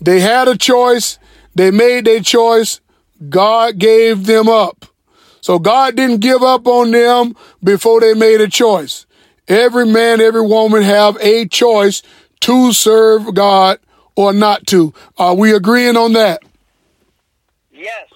They 0.02 0.20
had 0.20 0.48
a 0.48 0.58
choice. 0.58 1.20
They 1.56 1.72
made 1.72 2.06
their 2.06 2.22
choice. 2.22 2.82
God 3.30 3.78
gave 3.78 4.26
them 4.26 4.50
up. 4.50 4.86
So 5.42 5.60
God 5.60 5.96
didn't 5.96 6.20
give 6.20 6.44
up 6.44 6.68
on 6.68 6.92
them 6.92 7.36
before 7.64 8.02
they 8.02 8.14
made 8.14 8.42
a 8.42 8.48
choice. 8.48 9.06
Every 9.48 9.86
man, 9.86 10.20
every 10.22 10.42
woman 10.42 10.82
have 10.82 11.18
a 11.22 11.48
choice 11.48 12.02
to 12.42 12.74
serve 12.74 13.34
God 13.36 13.80
or 14.16 14.34
not 14.34 14.66
to. 14.68 14.94
Are 15.18 15.36
we 15.36 15.54
agreeing 15.54 15.98
on 15.98 16.14
that? 16.14 16.44
Yes. 17.72 18.08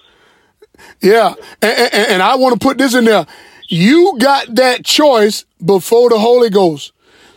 Yeah. 1.00 1.34
And, 1.62 1.78
and, 1.78 2.08
and 2.12 2.22
I 2.22 2.36
want 2.36 2.58
to 2.60 2.66
put 2.66 2.78
this 2.78 2.94
in 2.94 3.04
there. 3.04 3.26
You 3.68 4.16
got 4.18 4.54
that 4.56 4.84
choice 4.84 5.44
before 5.64 6.10
the 6.10 6.18
Holy 6.18 6.50
Ghost. 6.50 6.92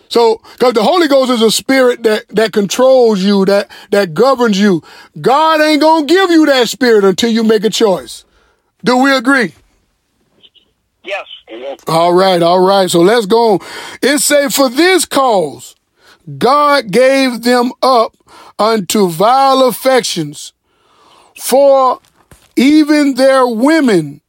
So, 0.10 0.38
cause 0.60 0.74
the 0.74 0.84
Holy 0.84 1.08
Ghost 1.08 1.32
is 1.32 1.42
a 1.42 1.50
spirit 1.50 2.04
that, 2.04 2.28
that 2.30 2.54
controls 2.54 3.24
you, 3.24 3.46
that, 3.46 3.72
that 3.90 4.14
governs 4.14 4.60
you. 4.60 4.84
God 5.20 5.60
ain't 5.60 5.82
gonna 5.82 6.06
give 6.06 6.30
you 6.30 6.46
that 6.46 6.70
spirit 6.70 7.04
until 7.04 7.32
you 7.32 7.44
make 7.44 7.64
a 7.64 7.70
choice. 7.70 8.24
Do 8.84 8.98
we 8.98 9.16
agree? 9.16 9.54
Yes. 11.04 11.26
All 11.88 12.14
right, 12.14 12.42
all 12.42 12.66
right. 12.66 12.90
So 12.90 13.02
let's 13.02 13.26
go 13.26 13.54
on. 13.54 13.60
It 14.02 14.20
say, 14.20 14.50
for 14.50 14.70
this 14.70 15.06
cause, 15.06 15.76
God 16.38 16.92
gave 16.92 17.42
them 17.42 17.72
up 17.82 18.16
unto 18.60 19.10
vile 19.10 19.64
affections, 19.64 20.54
for 21.38 22.00
even 22.56 23.16
their 23.16 23.48
women 23.48 24.22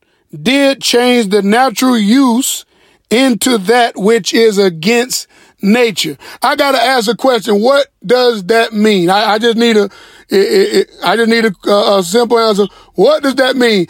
did 0.43 0.83
change 0.83 1.29
the 1.29 1.43
natural 1.43 1.99
use 1.99 2.65
into 3.11 3.59
that 3.59 3.97
which 3.97 4.35
is 4.35 4.59
against 4.59 5.29
nature. 5.63 6.17
I 6.43 6.57
got 6.57 6.73
to 6.73 6.79
ask 6.83 7.09
a 7.11 7.17
question. 7.17 7.61
What 7.61 7.89
does 8.05 8.45
that 8.45 8.73
mean? 8.73 9.11
I, 9.11 9.35
I 9.35 9.39
just 9.39 9.57
need 9.57 9.77
a, 9.77 9.85
it, 10.29 10.31
it, 10.31 10.91
I 11.05 11.17
just 11.17 11.31
need 11.31 11.45
a, 11.45 11.71
a 11.71 12.03
simple 12.03 12.39
answer. 12.39 12.67
What 12.95 13.23
does 13.23 13.37
that 13.37 13.57
mean? 13.57 13.87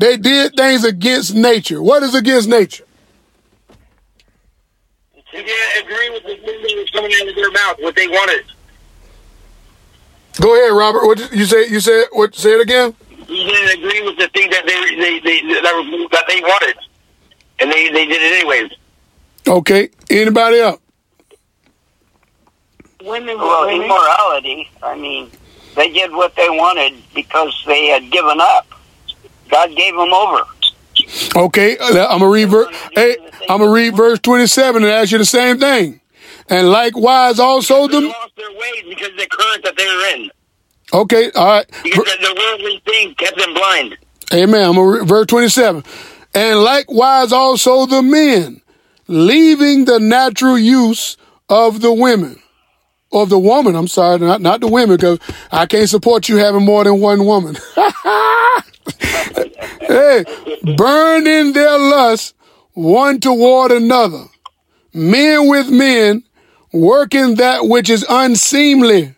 They 0.00 0.16
did 0.16 0.54
things 0.56 0.84
against 0.84 1.34
nature. 1.34 1.80
What 1.82 2.02
is 2.02 2.14
against 2.14 2.48
nature? 2.48 2.84
You 5.32 5.42
didn't 5.42 5.84
agree 5.84 6.10
with 6.10 6.22
the 6.24 6.88
coming 6.92 7.12
out 7.20 7.28
of 7.28 7.34
their 7.34 7.50
mouth, 7.50 7.76
what 7.80 7.96
they 7.96 8.06
wanted. 8.06 8.44
Go 10.44 10.54
ahead, 10.60 10.76
Robert. 10.76 11.06
What 11.06 11.16
did 11.16 11.32
you 11.32 11.46
say? 11.46 11.68
You 11.68 11.80
said 11.80 12.04
what? 12.12 12.34
Say 12.34 12.50
it 12.52 12.60
again. 12.60 12.94
You 13.08 13.44
didn't 13.46 13.78
agree 13.78 14.02
with 14.02 14.18
the 14.18 14.28
thing 14.28 14.50
that 14.50 14.66
they 14.66 14.94
they, 14.94 15.18
they 15.20 15.40
that, 15.54 16.08
that 16.12 16.24
they 16.28 16.40
wanted, 16.42 16.76
and 17.60 17.72
they 17.72 17.88
they 17.88 18.04
did 18.04 18.20
it 18.20 18.40
anyways. 18.40 18.72
Okay. 19.48 19.88
Anybody 20.10 20.58
else? 20.60 20.80
Women 23.02 23.38
Well, 23.38 23.68
women. 23.68 23.86
immorality, 23.86 24.70
I 24.82 24.94
mean, 24.96 25.30
they 25.76 25.90
did 25.90 26.12
what 26.12 26.36
they 26.36 26.50
wanted 26.50 26.92
because 27.14 27.54
they 27.66 27.86
had 27.86 28.10
given 28.10 28.38
up. 28.38 28.66
God 29.48 29.74
gave 29.74 29.94
them 29.94 30.12
over. 30.12 30.42
Okay. 31.36 31.78
Uh, 31.78 32.06
I'm 32.06 32.18
gonna 32.18 32.28
read. 32.28 32.50
Ver- 32.50 32.70
hey, 32.92 33.16
I'm 33.48 33.60
gonna 33.60 33.70
read 33.70 33.96
verse 33.96 34.18
27 34.18 34.82
and 34.82 34.92
ask 34.92 35.10
you 35.10 35.16
the 35.16 35.24
same 35.24 35.58
thing. 35.58 36.02
And 36.48 36.68
likewise, 36.70 37.38
also 37.40 37.86
They 37.88 38.00
the. 38.00 38.08
lost 38.08 38.36
their 38.36 38.50
ways 38.52 38.84
because 38.88 39.08
of 39.08 39.16
the 39.16 39.26
current 39.26 39.64
that 39.64 39.76
they 39.76 39.86
were 39.86 40.06
in. 40.14 40.30
Okay. 40.92 41.30
All 41.32 41.46
right. 41.46 41.66
Because 41.82 42.04
the, 42.04 42.16
the 42.20 42.34
worldly 42.38 42.82
thing 42.86 43.14
kept 43.14 43.38
them 43.38 43.54
blind. 43.54 43.96
Amen. 44.32 44.62
I'm 44.62 44.74
gonna 44.74 45.04
verse 45.04 45.26
27. 45.26 45.84
And 46.34 46.58
likewise, 46.60 47.32
also 47.32 47.86
the 47.86 48.02
men, 48.02 48.60
leaving 49.06 49.84
the 49.84 49.98
natural 50.00 50.58
use 50.58 51.16
of 51.48 51.80
the 51.80 51.92
women. 51.92 52.40
Of 53.12 53.28
the 53.28 53.38
woman, 53.38 53.76
I'm 53.76 53.86
sorry, 53.86 54.18
not 54.18 54.40
not 54.40 54.60
the 54.60 54.66
women, 54.66 54.96
because 54.96 55.20
I 55.52 55.66
can't 55.66 55.88
support 55.88 56.28
you 56.28 56.36
having 56.38 56.64
more 56.64 56.82
than 56.82 57.00
one 57.00 57.24
woman. 57.24 57.56
hey, 59.80 60.24
burn 60.76 61.26
in 61.26 61.52
their 61.52 61.78
lust 61.78 62.34
one 62.72 63.20
toward 63.20 63.70
another, 63.70 64.24
men 64.92 65.48
with 65.48 65.70
men, 65.70 66.24
working 66.74 67.36
that 67.36 67.66
which 67.68 67.88
is 67.88 68.04
unseemly, 68.08 69.14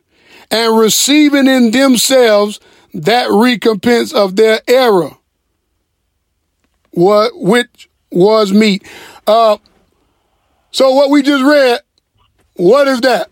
and 0.50 0.78
receiving 0.78 1.48
in 1.48 1.70
themselves 1.70 2.60
that 2.92 3.30
recompense 3.30 4.12
of 4.12 4.36
their 4.36 4.60
error, 4.68 5.10
what 6.90 7.32
which 7.34 7.88
was 8.12 8.52
meat. 8.52 8.86
Uh, 9.26 9.56
so 10.70 10.94
what 10.94 11.10
we 11.10 11.22
just 11.22 11.42
read, 11.42 11.80
what 12.54 12.86
is 12.86 13.00
that? 13.00 13.30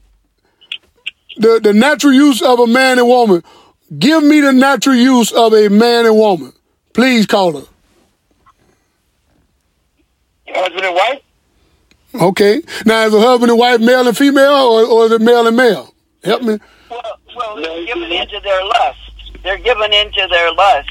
The 1.36 1.60
the 1.62 1.74
natural 1.74 2.14
use 2.14 2.40
of 2.42 2.58
a 2.58 2.66
man 2.66 2.98
and 2.98 3.06
woman. 3.06 3.44
Give 3.96 4.24
me 4.24 4.40
the 4.40 4.52
natural 4.52 4.96
use 4.96 5.30
of 5.32 5.52
a 5.52 5.68
man 5.68 6.06
and 6.06 6.16
woman. 6.16 6.52
Please 6.94 7.26
call 7.26 7.60
her. 7.60 7.66
Husband 10.48 10.84
and 10.86 10.94
wife? 10.94 11.23
Okay. 12.14 12.62
Now 12.84 13.06
is 13.06 13.14
a 13.14 13.20
husband 13.20 13.50
and 13.50 13.58
wife 13.58 13.80
male 13.80 14.06
and 14.06 14.16
female 14.16 14.52
or, 14.52 14.84
or 14.84 15.06
is 15.06 15.12
it 15.12 15.20
male 15.20 15.46
and 15.46 15.56
male? 15.56 15.94
Help 16.22 16.42
me. 16.42 16.58
Well, 16.90 17.18
well, 17.36 17.56
they're 17.56 17.84
given 17.86 18.10
into 18.12 18.40
their 18.40 18.64
lust. 18.64 18.98
They're 19.42 19.58
given 19.58 19.92
into 19.92 20.26
their 20.30 20.52
lust, 20.54 20.90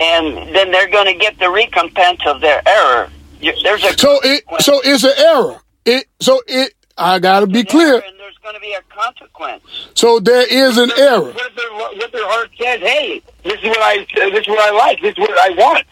and 0.00 0.54
then 0.54 0.72
they're 0.72 0.90
going 0.90 1.06
to 1.06 1.14
get 1.14 1.38
the 1.38 1.50
recompense 1.50 2.20
of 2.26 2.40
their 2.40 2.60
error. 2.66 3.08
There's 3.40 3.84
a 3.84 3.96
So 3.96 4.18
it 4.24 4.44
so 4.60 4.80
it's 4.84 5.04
an 5.04 5.12
error. 5.16 5.60
It 5.84 6.06
so 6.20 6.40
it 6.46 6.74
I 6.98 7.18
gotta 7.18 7.46
be 7.46 7.64
clear. 7.64 7.94
and 7.94 8.18
there's 8.18 8.36
going 8.42 8.54
to 8.54 8.60
be 8.60 8.72
a 8.74 8.82
consequence. 8.94 9.62
So 9.94 10.18
there 10.18 10.46
is 10.46 10.76
an 10.76 10.90
error. 10.98 11.20
What 11.32 11.46
if, 11.46 11.56
their, 11.56 11.72
what 11.72 12.12
their 12.12 12.28
heart 12.28 12.50
says, 12.58 12.80
hey, 12.80 13.22
this 13.44 13.54
is 13.54 13.64
what 13.64 13.80
I 13.80 14.06
this 14.14 14.40
is 14.40 14.48
what 14.48 14.58
I 14.58 14.76
like, 14.76 15.00
this 15.00 15.12
is 15.12 15.18
what 15.18 15.38
I 15.38 15.54
want. 15.54 15.86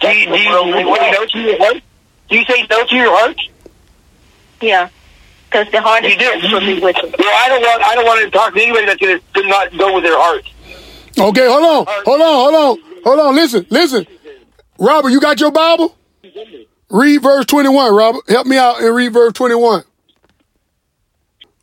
Do 0.00 0.08
you, 0.08 0.26
do 0.26 0.38
you, 0.38 0.50
Worldly 0.50 0.72
do 0.72 0.78
you 0.78 0.92
way. 0.92 1.10
no 1.12 1.26
to 1.26 1.38
your 1.38 1.58
heart? 1.58 1.72
Do 1.72 1.78
you 1.78 1.82
say 2.30 2.66
no 2.70 2.84
to 2.86 2.94
your 2.96 3.16
heart? 3.16 3.40
Yeah. 4.60 4.88
Because 5.50 5.70
the 5.70 5.80
heart 5.80 6.04
is 6.04 6.12
You 6.12 6.18
do. 6.18 6.24
desperately 6.40 6.80
wicked. 6.80 7.14
Well, 7.18 7.28
I 7.44 7.48
don't 7.48 7.60
want 7.62 7.82
I 7.84 7.94
don't 7.94 8.04
want 8.06 8.20
to 8.24 8.30
talk 8.30 8.54
to 8.54 8.60
anybody 8.62 8.86
that's 8.86 9.00
going 9.00 9.20
to 9.34 9.48
not 9.48 9.76
go 9.76 9.94
with 9.94 10.04
their 10.04 10.18
heart. 10.18 10.44
Okay, 11.16 11.46
hold 11.46 11.62
on, 11.64 11.84
hold 12.04 12.20
on, 12.20 12.34
hold 12.34 12.54
on, 12.54 13.02
hold 13.04 13.20
on. 13.20 13.34
Listen, 13.36 13.64
listen. 13.70 14.06
Robert, 14.78 15.10
you 15.10 15.20
got 15.20 15.38
your 15.40 15.52
Bible? 15.52 15.96
Read 16.90 17.22
verse 17.22 17.46
21, 17.46 17.94
Robert. 17.94 18.22
Help 18.28 18.46
me 18.48 18.56
out 18.56 18.80
and 18.82 18.94
read 18.94 19.12
verse 19.12 19.32
21. 19.34 19.84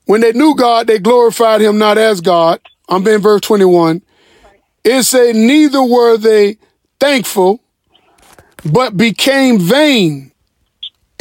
When 0.06 0.22
they 0.22 0.32
knew 0.32 0.56
God, 0.56 0.88
they 0.88 1.00
glorified 1.00 1.62
him 1.62 1.78
not 1.78 1.98
as 1.98 2.22
God. 2.22 2.60
I'm 2.88 3.06
in 3.08 3.22
verse 3.22 3.42
21. 3.42 4.02
It 4.84 5.04
said, 5.04 5.36
neither 5.36 5.84
were 5.84 6.18
they 6.18 6.58
thankful, 7.00 7.62
but 8.66 8.98
became 8.98 9.60
vain 9.60 10.31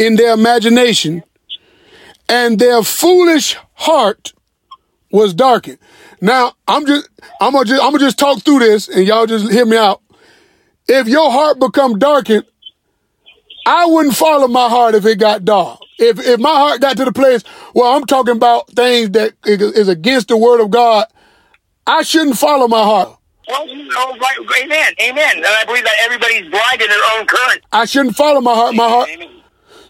in 0.01 0.17
their 0.17 0.33
imagination, 0.33 1.23
and 2.29 2.59
their 2.59 2.83
foolish 2.83 3.57
heart 3.75 4.33
was 5.13 5.35
darkened. 5.35 5.79
Now, 6.23 6.55
I'm 6.67 6.87
just, 6.87 7.09
I'm 7.41 7.53
gonna 7.53 7.67
just, 7.67 7.83
I'm 7.83 7.93
gonna 7.93 8.05
just 8.05 8.19
talk 8.19 8.43
through 8.43 8.61
this, 8.61 8.89
and 8.89 9.07
y'all 9.07 9.27
just 9.27 9.53
hear 9.53 9.67
me 9.67 9.77
out. 9.77 10.01
If 10.89 11.07
your 11.07 11.31
heart 11.31 11.61
become 11.61 11.99
darkened, 11.99 12.45
I 13.67 13.87
wouldn't 13.87 14.17
follow 14.17 14.49
my 14.49 14.69
heart 14.69 14.95
if 14.95 15.05
it 15.05 15.19
got 15.19 15.45
dark. 15.45 15.81
If 15.99 16.19
if 16.19 16.41
my 16.41 16.55
heart 16.55 16.81
got 16.81 16.97
to 16.97 17.05
the 17.05 17.13
place 17.13 17.43
where 17.75 17.95
I'm 17.95 18.07
talking 18.07 18.35
about 18.35 18.69
things 18.71 19.11
that 19.11 19.35
is 19.45 19.89
against 19.89 20.29
the 20.29 20.37
word 20.37 20.63
of 20.63 20.71
God, 20.71 21.07
I 21.87 22.03
shouldn't 22.03 22.39
follow 22.39 22.69
my 22.69 22.83
heart. 22.83 23.19
Well, 23.49 23.67
oh, 23.69 24.17
right, 24.19 24.63
amen, 24.63 24.95
amen. 25.03 25.37
And 25.39 25.47
I 25.47 25.65
believe 25.65 25.83
that 25.83 25.95
everybody's 26.05 26.49
blind 26.51 26.81
in 26.81 26.89
their 26.89 27.19
own 27.19 27.27
current. 27.27 27.63
I 27.73 27.85
shouldn't 27.85 28.15
follow 28.15 28.41
my 28.41 28.55
heart. 28.55 28.75
My 28.77 28.89
heart. 28.89 29.09
Amen. 29.11 29.30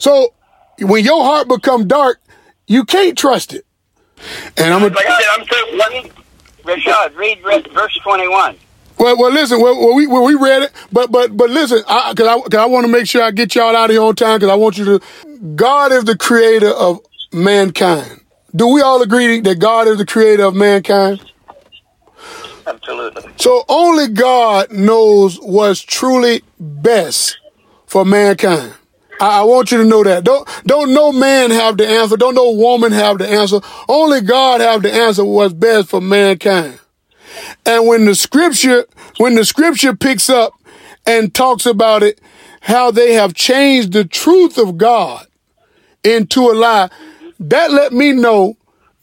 So 0.00 0.34
when 0.80 1.04
your 1.04 1.22
heart 1.22 1.46
become 1.46 1.86
dark, 1.86 2.20
you 2.66 2.84
can't 2.84 3.16
trust 3.16 3.52
it. 3.54 3.64
And 4.56 4.74
I'm 4.74 4.82
Like 4.82 4.94
gonna 4.94 5.08
I 5.08 5.22
said, 5.22 5.28
I'm 5.38 5.46
so 5.46 6.10
Rai-Shaud, 6.64 7.14
read 7.14 7.42
re- 7.44 7.64
verse 7.72 7.98
21. 8.02 8.56
well, 8.98 9.16
well, 9.18 9.30
listen. 9.30 9.60
Well, 9.62 9.78
well, 9.78 9.94
we 9.94 10.06
well, 10.06 10.24
we 10.24 10.34
read 10.34 10.62
it, 10.62 10.72
but 10.92 11.10
but 11.12 11.36
but 11.36 11.48
listen, 11.50 11.78
because 11.78 12.26
I, 12.26 12.40
cause 12.40 12.54
I 12.54 12.66
want 12.66 12.86
to 12.86 12.92
make 12.92 13.06
sure 13.06 13.22
I 13.22 13.30
get 13.30 13.54
y'all 13.54 13.74
out 13.76 13.90
of 13.90 13.94
here 13.94 14.02
on 14.02 14.14
time 14.16 14.38
because 14.38 14.50
I 14.50 14.56
want 14.56 14.76
you 14.78 14.84
to. 14.84 15.00
God 15.54 15.92
is 15.92 16.04
the 16.04 16.16
creator 16.18 16.68
of 16.70 17.00
mankind. 17.32 18.20
Do 18.54 18.68
we 18.68 18.82
all 18.82 19.00
agree 19.00 19.40
that 19.40 19.58
God 19.58 19.86
is 19.88 19.98
the 19.98 20.06
creator 20.06 20.44
of 20.44 20.54
mankind? 20.54 21.24
Absolutely. 22.66 23.32
So 23.36 23.64
only 23.68 24.08
God 24.08 24.70
knows 24.70 25.38
what's 25.40 25.80
truly 25.80 26.42
best 26.58 27.38
for 27.86 28.04
mankind. 28.04 28.74
I, 29.20 29.40
I 29.40 29.42
want 29.44 29.70
you 29.70 29.78
to 29.78 29.84
know 29.84 30.02
that. 30.02 30.24
Don't 30.24 30.48
don't 30.64 30.92
no 30.92 31.12
man 31.12 31.50
have 31.50 31.76
the 31.76 31.86
answer. 31.86 32.16
Don't 32.16 32.34
no 32.34 32.50
woman 32.52 32.92
have 32.92 33.18
the 33.18 33.28
answer. 33.28 33.60
Only 33.88 34.20
God 34.22 34.60
have 34.60 34.82
the 34.82 34.92
answer 34.92 35.24
what's 35.24 35.54
best 35.54 35.88
for 35.88 36.00
mankind. 36.00 36.80
And 37.66 37.86
when 37.86 38.06
the 38.06 38.14
scripture 38.14 38.86
when 39.18 39.34
the 39.34 39.44
scripture 39.44 39.94
picks 39.94 40.30
up 40.30 40.54
and 41.06 41.32
talks 41.32 41.66
about 41.66 42.02
it, 42.02 42.20
how 42.62 42.90
they 42.90 43.14
have 43.14 43.34
changed 43.34 43.92
the 43.92 44.04
truth 44.04 44.58
of 44.58 44.78
God 44.78 45.26
into 46.02 46.50
a 46.50 46.54
lie, 46.54 46.90
that 47.38 47.70
let 47.70 47.92
me 47.92 48.12
know 48.12 48.56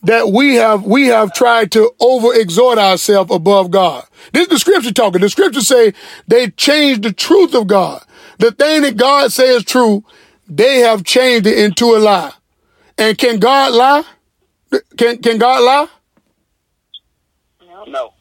that 0.03 0.29
we 0.29 0.55
have 0.55 0.83
we 0.83 1.07
have 1.07 1.33
tried 1.33 1.71
to 1.71 1.91
over 1.99 2.33
exhort 2.33 2.77
ourselves 2.77 3.33
above 3.33 3.71
God. 3.71 4.05
This 4.31 4.43
is 4.43 4.49
the 4.49 4.59
scripture 4.59 4.93
talking. 4.93 5.21
The 5.21 5.29
scripture 5.29 5.61
say 5.61 5.93
they 6.27 6.49
changed 6.51 7.03
the 7.03 7.13
truth 7.13 7.53
of 7.53 7.67
God. 7.67 8.03
The 8.37 8.51
thing 8.51 8.83
that 8.83 8.97
God 8.97 9.31
says 9.31 9.63
true, 9.63 10.03
they 10.47 10.79
have 10.79 11.03
changed 11.03 11.47
it 11.47 11.57
into 11.57 11.95
a 11.95 11.97
lie. 11.97 12.31
And 12.97 13.17
can 13.17 13.39
God 13.39 13.73
lie? 13.73 14.03
Can 14.97 15.17
can 15.19 15.37
God 15.37 15.63
lie? 15.63 15.87
No. 17.67 17.83
No. 17.85 18.13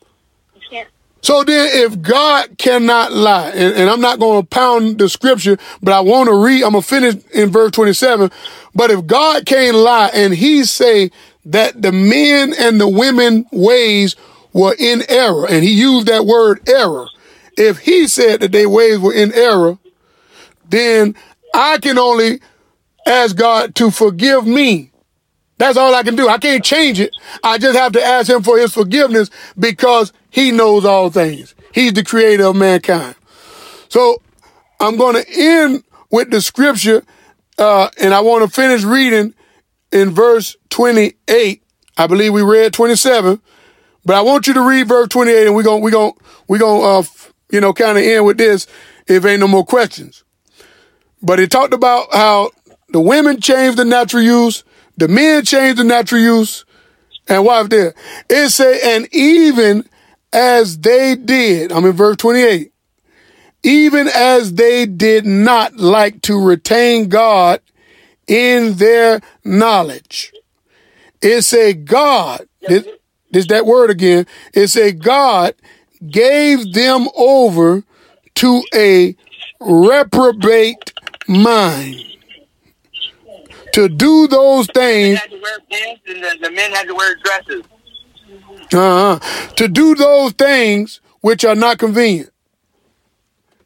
You 0.54 0.60
can't. 0.68 0.88
So 1.22 1.42
then, 1.42 1.70
if 1.72 2.00
God 2.02 2.56
cannot 2.56 3.12
lie, 3.12 3.50
and, 3.50 3.74
and 3.74 3.90
I'm 3.90 4.00
not 4.00 4.20
going 4.20 4.42
to 4.42 4.48
pound 4.48 4.98
the 4.98 5.08
scripture, 5.08 5.58
but 5.82 5.92
I 5.92 6.00
want 6.00 6.28
to 6.28 6.36
read, 6.36 6.62
I'm 6.62 6.72
going 6.72 6.82
to 6.82 6.88
finish 6.88 7.14
in 7.32 7.50
verse 7.50 7.72
27. 7.72 8.30
But 8.74 8.90
if 8.90 9.06
God 9.06 9.44
can't 9.44 9.76
lie 9.76 10.10
and 10.14 10.34
he 10.34 10.64
say 10.64 11.10
that 11.46 11.80
the 11.80 11.92
men 11.92 12.54
and 12.58 12.80
the 12.80 12.88
women 12.88 13.46
ways 13.50 14.14
were 14.52 14.76
in 14.78 15.02
error, 15.08 15.46
and 15.48 15.64
he 15.64 15.74
used 15.74 16.06
that 16.06 16.26
word 16.26 16.68
error. 16.68 17.06
If 17.56 17.78
he 17.78 18.06
said 18.06 18.40
that 18.40 18.52
their 18.52 18.68
ways 18.68 18.98
were 18.98 19.14
in 19.14 19.32
error, 19.32 19.78
then 20.68 21.14
I 21.54 21.78
can 21.78 21.98
only 21.98 22.40
ask 23.06 23.36
God 23.36 23.74
to 23.76 23.90
forgive 23.90 24.46
me. 24.46 24.90
That's 25.58 25.78
all 25.78 25.94
I 25.94 26.02
can 26.02 26.16
do. 26.16 26.28
I 26.28 26.38
can't 26.38 26.64
change 26.64 27.00
it. 27.00 27.14
I 27.42 27.58
just 27.58 27.78
have 27.78 27.92
to 27.92 28.02
ask 28.02 28.28
him 28.28 28.42
for 28.42 28.58
his 28.58 28.74
forgiveness 28.74 29.30
because 29.58 30.12
he 30.28 30.52
knows 30.52 30.84
all 30.84 31.10
things. 31.10 31.54
He's 31.72 31.94
the 31.94 32.04
creator 32.04 32.44
of 32.44 32.56
mankind. 32.56 33.14
So 33.88 34.20
I'm 34.80 34.96
going 34.96 35.14
to 35.14 35.24
end 35.30 35.84
with 36.10 36.30
the 36.30 36.42
scripture, 36.42 37.02
uh, 37.58 37.88
and 37.98 38.12
I 38.12 38.20
want 38.20 38.44
to 38.44 38.54
finish 38.54 38.82
reading 38.82 39.34
in 39.92 40.10
verse 40.10 40.56
28. 40.70 41.62
I 41.96 42.06
believe 42.06 42.32
we 42.32 42.42
read 42.42 42.74
27, 42.74 43.40
but 44.04 44.16
I 44.16 44.20
want 44.20 44.46
you 44.46 44.54
to 44.54 44.66
read 44.66 44.88
verse 44.88 45.08
28 45.08 45.46
and 45.46 45.54
we're 45.54 45.62
going, 45.62 45.82
we're 45.82 45.90
going, 45.90 46.12
we're 46.48 46.58
going, 46.58 46.84
uh, 46.84 47.02
you 47.50 47.60
know, 47.60 47.72
kind 47.72 47.96
of 47.96 48.04
end 48.04 48.26
with 48.26 48.36
this 48.36 48.66
if 49.06 49.24
ain't 49.24 49.40
no 49.40 49.48
more 49.48 49.64
questions. 49.64 50.24
But 51.22 51.40
it 51.40 51.50
talked 51.50 51.74
about 51.74 52.12
how 52.12 52.50
the 52.88 53.00
women 53.00 53.40
changed 53.40 53.78
the 53.78 53.84
natural 53.84 54.22
use, 54.22 54.64
the 54.96 55.08
men 55.08 55.44
changed 55.44 55.78
the 55.78 55.84
natural 55.84 56.20
use, 56.20 56.64
and 57.28 57.44
wife 57.44 57.68
there. 57.68 57.94
It 58.28 58.50
say, 58.50 58.80
and 58.96 59.12
even 59.12 59.88
as 60.32 60.78
they 60.78 61.16
did, 61.16 61.72
I'm 61.72 61.84
in 61.84 61.92
verse 61.92 62.16
28, 62.16 62.72
even 63.62 64.08
as 64.08 64.54
they 64.54 64.86
did 64.86 65.26
not 65.26 65.76
like 65.76 66.22
to 66.22 66.40
retain 66.40 67.08
God 67.08 67.60
in 68.26 68.74
their 68.74 69.20
knowledge. 69.44 70.32
It 71.22 71.42
say 71.42 71.72
God, 71.72 72.46
this, 72.60 72.86
this 73.30 73.46
that 73.48 73.66
word 73.66 73.90
again, 73.90 74.26
it 74.52 74.68
say 74.68 74.92
God 74.92 75.54
gave 76.08 76.72
them 76.72 77.08
over 77.16 77.82
to 78.36 78.62
a 78.74 79.16
reprobate 79.60 80.92
mind 81.28 82.02
to 83.72 83.88
do 83.88 84.26
those 84.26 84.66
things. 84.68 85.18
Had 85.18 85.30
to 85.30 85.40
wear 85.40 85.58
pants 85.70 86.02
and 86.08 86.22
the, 86.22 86.48
the 86.48 86.50
men 86.50 86.72
had 86.72 86.86
to 86.86 86.94
wear 86.94 87.14
dresses. 87.16 87.62
Uh-huh. 88.72 89.18
To 89.56 89.68
do 89.68 89.94
those 89.94 90.32
things 90.32 91.00
which 91.20 91.44
are 91.44 91.54
not 91.54 91.78
convenient. 91.78 92.30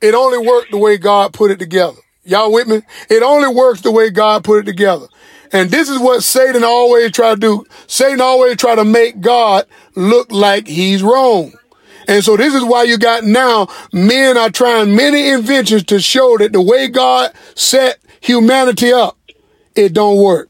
It 0.01 0.15
only 0.15 0.39
worked 0.39 0.71
the 0.71 0.79
way 0.79 0.97
God 0.97 1.33
put 1.33 1.51
it 1.51 1.59
together. 1.59 1.99
Y'all 2.25 2.53
with 2.53 2.67
me? 2.67 2.83
It 3.09 3.23
only 3.23 3.55
works 3.55 3.83
the 3.83 3.93
way 3.93 4.11
God 4.11 4.45
put 4.45 4.61
it 4.61 4.65
together. 4.65 5.07
And 5.53 5.71
this 5.71 5.89
is 5.89 5.99
what 5.99 6.23
Satan 6.23 6.65
always 6.65 7.11
try 7.13 7.35
to 7.35 7.41
do. 7.41 7.65
Satan 7.87 8.21
always 8.21 8.57
try 8.57 8.75
to 8.75 8.85
make 8.85 9.21
God 9.21 9.67
look 9.95 10.31
like 10.31 10.67
he's 10.67 11.03
wrong. 11.03 11.53
And 12.09 12.25
so 12.25 12.37
this 12.37 12.55
is 12.55 12.65
why 12.65 12.85
you 12.85 12.99
got 12.99 13.25
now 13.25 13.69
men 13.93 14.37
are 14.37 14.51
trying 14.51 14.95
many 14.95 15.31
inventions 15.31 15.85
to 15.85 16.01
show 16.01 16.39
that 16.39 16.53
the 16.53 16.63
way 16.63 16.89
God 16.89 17.33
set 17.55 17.99
humanity 18.21 18.93
up, 18.93 19.19
it 19.75 19.93
don't 19.93 20.23
work. 20.23 20.49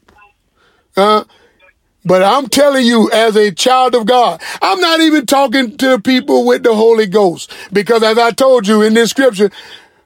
Uh, 0.95 1.23
but 2.03 2.23
I'm 2.23 2.47
telling 2.47 2.85
you, 2.85 3.11
as 3.11 3.35
a 3.35 3.51
child 3.51 3.93
of 3.93 4.05
God, 4.05 4.41
I'm 4.61 4.79
not 4.79 5.01
even 5.01 5.25
talking 5.25 5.77
to 5.77 5.89
the 5.89 5.99
people 5.99 6.45
with 6.45 6.63
the 6.63 6.73
Holy 6.73 7.05
Ghost. 7.05 7.53
Because 7.71 8.01
as 8.01 8.17
I 8.17 8.31
told 8.31 8.67
you 8.67 8.81
in 8.81 8.95
this 8.95 9.11
scripture, 9.11 9.51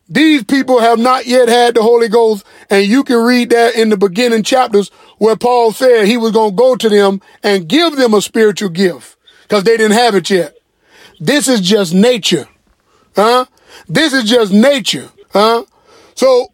these 0.10 0.44
people 0.44 0.80
have 0.80 1.00
not 1.00 1.26
yet 1.26 1.48
had 1.48 1.76
the 1.76 1.82
Holy 1.82 2.10
Ghost. 2.10 2.46
And 2.70 2.86
you 2.86 3.04
can 3.04 3.24
read 3.24 3.50
that 3.52 3.76
in 3.76 3.90
the 3.90 3.98
beginning 3.98 4.44
chapters 4.44 4.90
where 5.18 5.38
Paul 5.38 5.72
said 5.72 6.06
he 6.06 6.18
was 6.18 6.32
going 6.32 6.52
to 6.52 6.56
go 6.56 6.76
to 6.76 6.90
them 6.90 7.22
and 7.44 7.68
give 7.68 7.96
them 7.96 8.14
a 8.14 8.22
spiritual 8.22 8.70
gift 8.70 9.16
because 9.44 9.64
they 9.64 9.78
didn't 9.78 9.98
have 9.98 10.16
it 10.16 10.30
yet. 10.30 10.56
This 11.20 11.48
is 11.48 11.62
just 11.62 11.94
nature. 11.94 12.48
Huh? 13.16 13.46
This 13.88 14.14
is 14.14 14.24
just 14.24 14.52
nature. 14.52 15.10
Huh? 15.32 15.66
So 16.16 16.52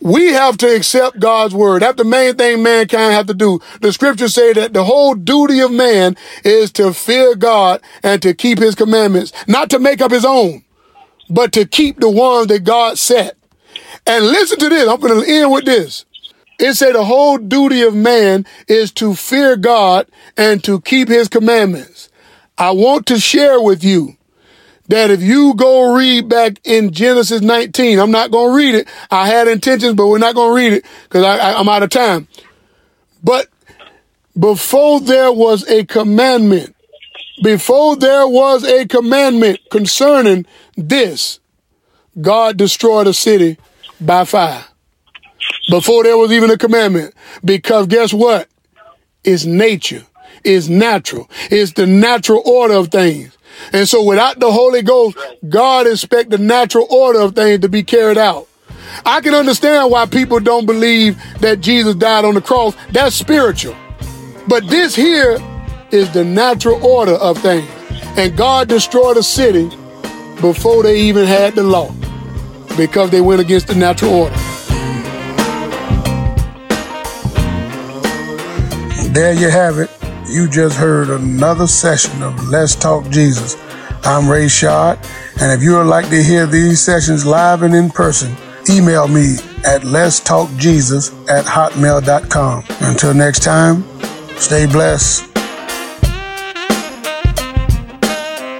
we 0.00 0.32
have 0.32 0.56
to 0.58 0.74
accept 0.74 1.20
God's 1.20 1.54
word. 1.54 1.82
That's 1.82 1.96
the 1.96 2.04
main 2.04 2.34
thing 2.34 2.62
mankind 2.62 3.12
have 3.12 3.26
to 3.26 3.34
do. 3.34 3.60
The 3.80 3.92
scriptures 3.92 4.34
say 4.34 4.52
that 4.52 4.72
the 4.72 4.84
whole 4.84 5.14
duty 5.14 5.60
of 5.60 5.70
man 5.70 6.16
is 6.44 6.72
to 6.72 6.92
fear 6.92 7.36
God 7.36 7.80
and 8.02 8.20
to 8.22 8.34
keep 8.34 8.58
his 8.58 8.74
commandments, 8.74 9.32
not 9.46 9.70
to 9.70 9.78
make 9.78 10.00
up 10.00 10.10
his 10.10 10.24
own, 10.24 10.64
but 11.30 11.52
to 11.52 11.64
keep 11.66 12.00
the 12.00 12.10
ones 12.10 12.48
that 12.48 12.64
God 12.64 12.98
set. 12.98 13.36
And 14.06 14.26
listen 14.26 14.58
to 14.58 14.68
this. 14.68 14.88
I'm 14.88 15.00
going 15.00 15.22
to 15.22 15.30
end 15.30 15.52
with 15.52 15.64
this. 15.64 16.04
It 16.58 16.74
said 16.74 16.94
the 16.94 17.04
whole 17.04 17.38
duty 17.38 17.82
of 17.82 17.94
man 17.94 18.44
is 18.68 18.92
to 18.92 19.14
fear 19.14 19.56
God 19.56 20.08
and 20.36 20.62
to 20.64 20.80
keep 20.80 21.08
his 21.08 21.28
commandments. 21.28 22.08
I 22.62 22.70
want 22.70 23.06
to 23.06 23.18
share 23.18 23.60
with 23.60 23.82
you 23.82 24.16
that 24.86 25.10
if 25.10 25.20
you 25.20 25.52
go 25.56 25.96
read 25.96 26.28
back 26.28 26.60
in 26.62 26.92
Genesis 26.92 27.40
19, 27.40 27.98
I'm 27.98 28.12
not 28.12 28.30
going 28.30 28.50
to 28.52 28.56
read 28.56 28.76
it. 28.76 28.88
I 29.10 29.26
had 29.26 29.48
intentions, 29.48 29.94
but 29.94 30.06
we're 30.06 30.18
not 30.18 30.36
going 30.36 30.50
to 30.50 30.54
read 30.54 30.72
it 30.74 30.86
because 31.02 31.24
I'm 31.24 31.68
out 31.68 31.82
of 31.82 31.90
time. 31.90 32.28
But 33.20 33.48
before 34.38 35.00
there 35.00 35.32
was 35.32 35.68
a 35.68 35.84
commandment, 35.86 36.76
before 37.42 37.96
there 37.96 38.28
was 38.28 38.62
a 38.62 38.86
commandment 38.86 39.58
concerning 39.68 40.46
this, 40.76 41.40
God 42.20 42.56
destroyed 42.56 43.08
a 43.08 43.12
city 43.12 43.58
by 44.00 44.24
fire. 44.24 44.66
Before 45.68 46.04
there 46.04 46.16
was 46.16 46.30
even 46.30 46.48
a 46.48 46.56
commandment. 46.56 47.12
Because 47.44 47.88
guess 47.88 48.14
what? 48.14 48.48
It's 49.24 49.44
nature. 49.44 50.06
It's 50.44 50.68
natural. 50.68 51.28
It's 51.50 51.72
the 51.72 51.86
natural 51.86 52.42
order 52.44 52.74
of 52.74 52.88
things. 52.88 53.36
And 53.72 53.88
so 53.88 54.02
without 54.02 54.40
the 54.40 54.50
Holy 54.50 54.82
Ghost, 54.82 55.16
God 55.48 55.86
expects 55.86 56.30
the 56.30 56.38
natural 56.38 56.86
order 56.90 57.20
of 57.20 57.34
things 57.34 57.60
to 57.60 57.68
be 57.68 57.82
carried 57.82 58.18
out. 58.18 58.48
I 59.06 59.20
can 59.20 59.34
understand 59.34 59.90
why 59.90 60.06
people 60.06 60.40
don't 60.40 60.66
believe 60.66 61.20
that 61.40 61.60
Jesus 61.60 61.94
died 61.94 62.24
on 62.24 62.34
the 62.34 62.40
cross. 62.40 62.74
That's 62.90 63.14
spiritual. 63.14 63.76
But 64.48 64.68
this 64.68 64.94
here 64.94 65.38
is 65.90 66.10
the 66.12 66.24
natural 66.24 66.84
order 66.84 67.12
of 67.12 67.38
things. 67.38 67.68
And 68.16 68.36
God 68.36 68.68
destroyed 68.68 69.16
a 69.16 69.22
city 69.22 69.70
before 70.40 70.82
they 70.82 71.00
even 71.00 71.26
had 71.26 71.54
the 71.54 71.62
law 71.62 71.90
because 72.76 73.10
they 73.10 73.20
went 73.20 73.40
against 73.40 73.68
the 73.68 73.74
natural 73.74 74.12
order. 74.12 74.36
There 79.12 79.34
you 79.34 79.50
have 79.50 79.78
it. 79.78 80.01
You 80.32 80.48
just 80.48 80.78
heard 80.78 81.10
another 81.10 81.66
session 81.66 82.22
of 82.22 82.48
Let's 82.48 82.74
Talk 82.74 83.06
Jesus. 83.10 83.54
I'm 84.02 84.26
Rai-Shaud, 84.26 84.98
and 85.42 85.52
if 85.52 85.62
you 85.62 85.76
would 85.76 85.86
like 85.86 86.08
to 86.08 86.22
hear 86.22 86.46
these 86.46 86.80
sessions 86.80 87.26
live 87.26 87.62
and 87.62 87.74
in 87.74 87.90
person, 87.90 88.34
email 88.70 89.06
me 89.06 89.36
at 89.66 89.84
let's 89.84 90.20
talk 90.20 90.48
Jesus 90.56 91.12
at 91.28 91.44
hotmail.com. 91.44 92.64
Until 92.80 93.12
next 93.12 93.42
time, 93.42 93.84
stay 94.38 94.64
blessed 94.64 95.28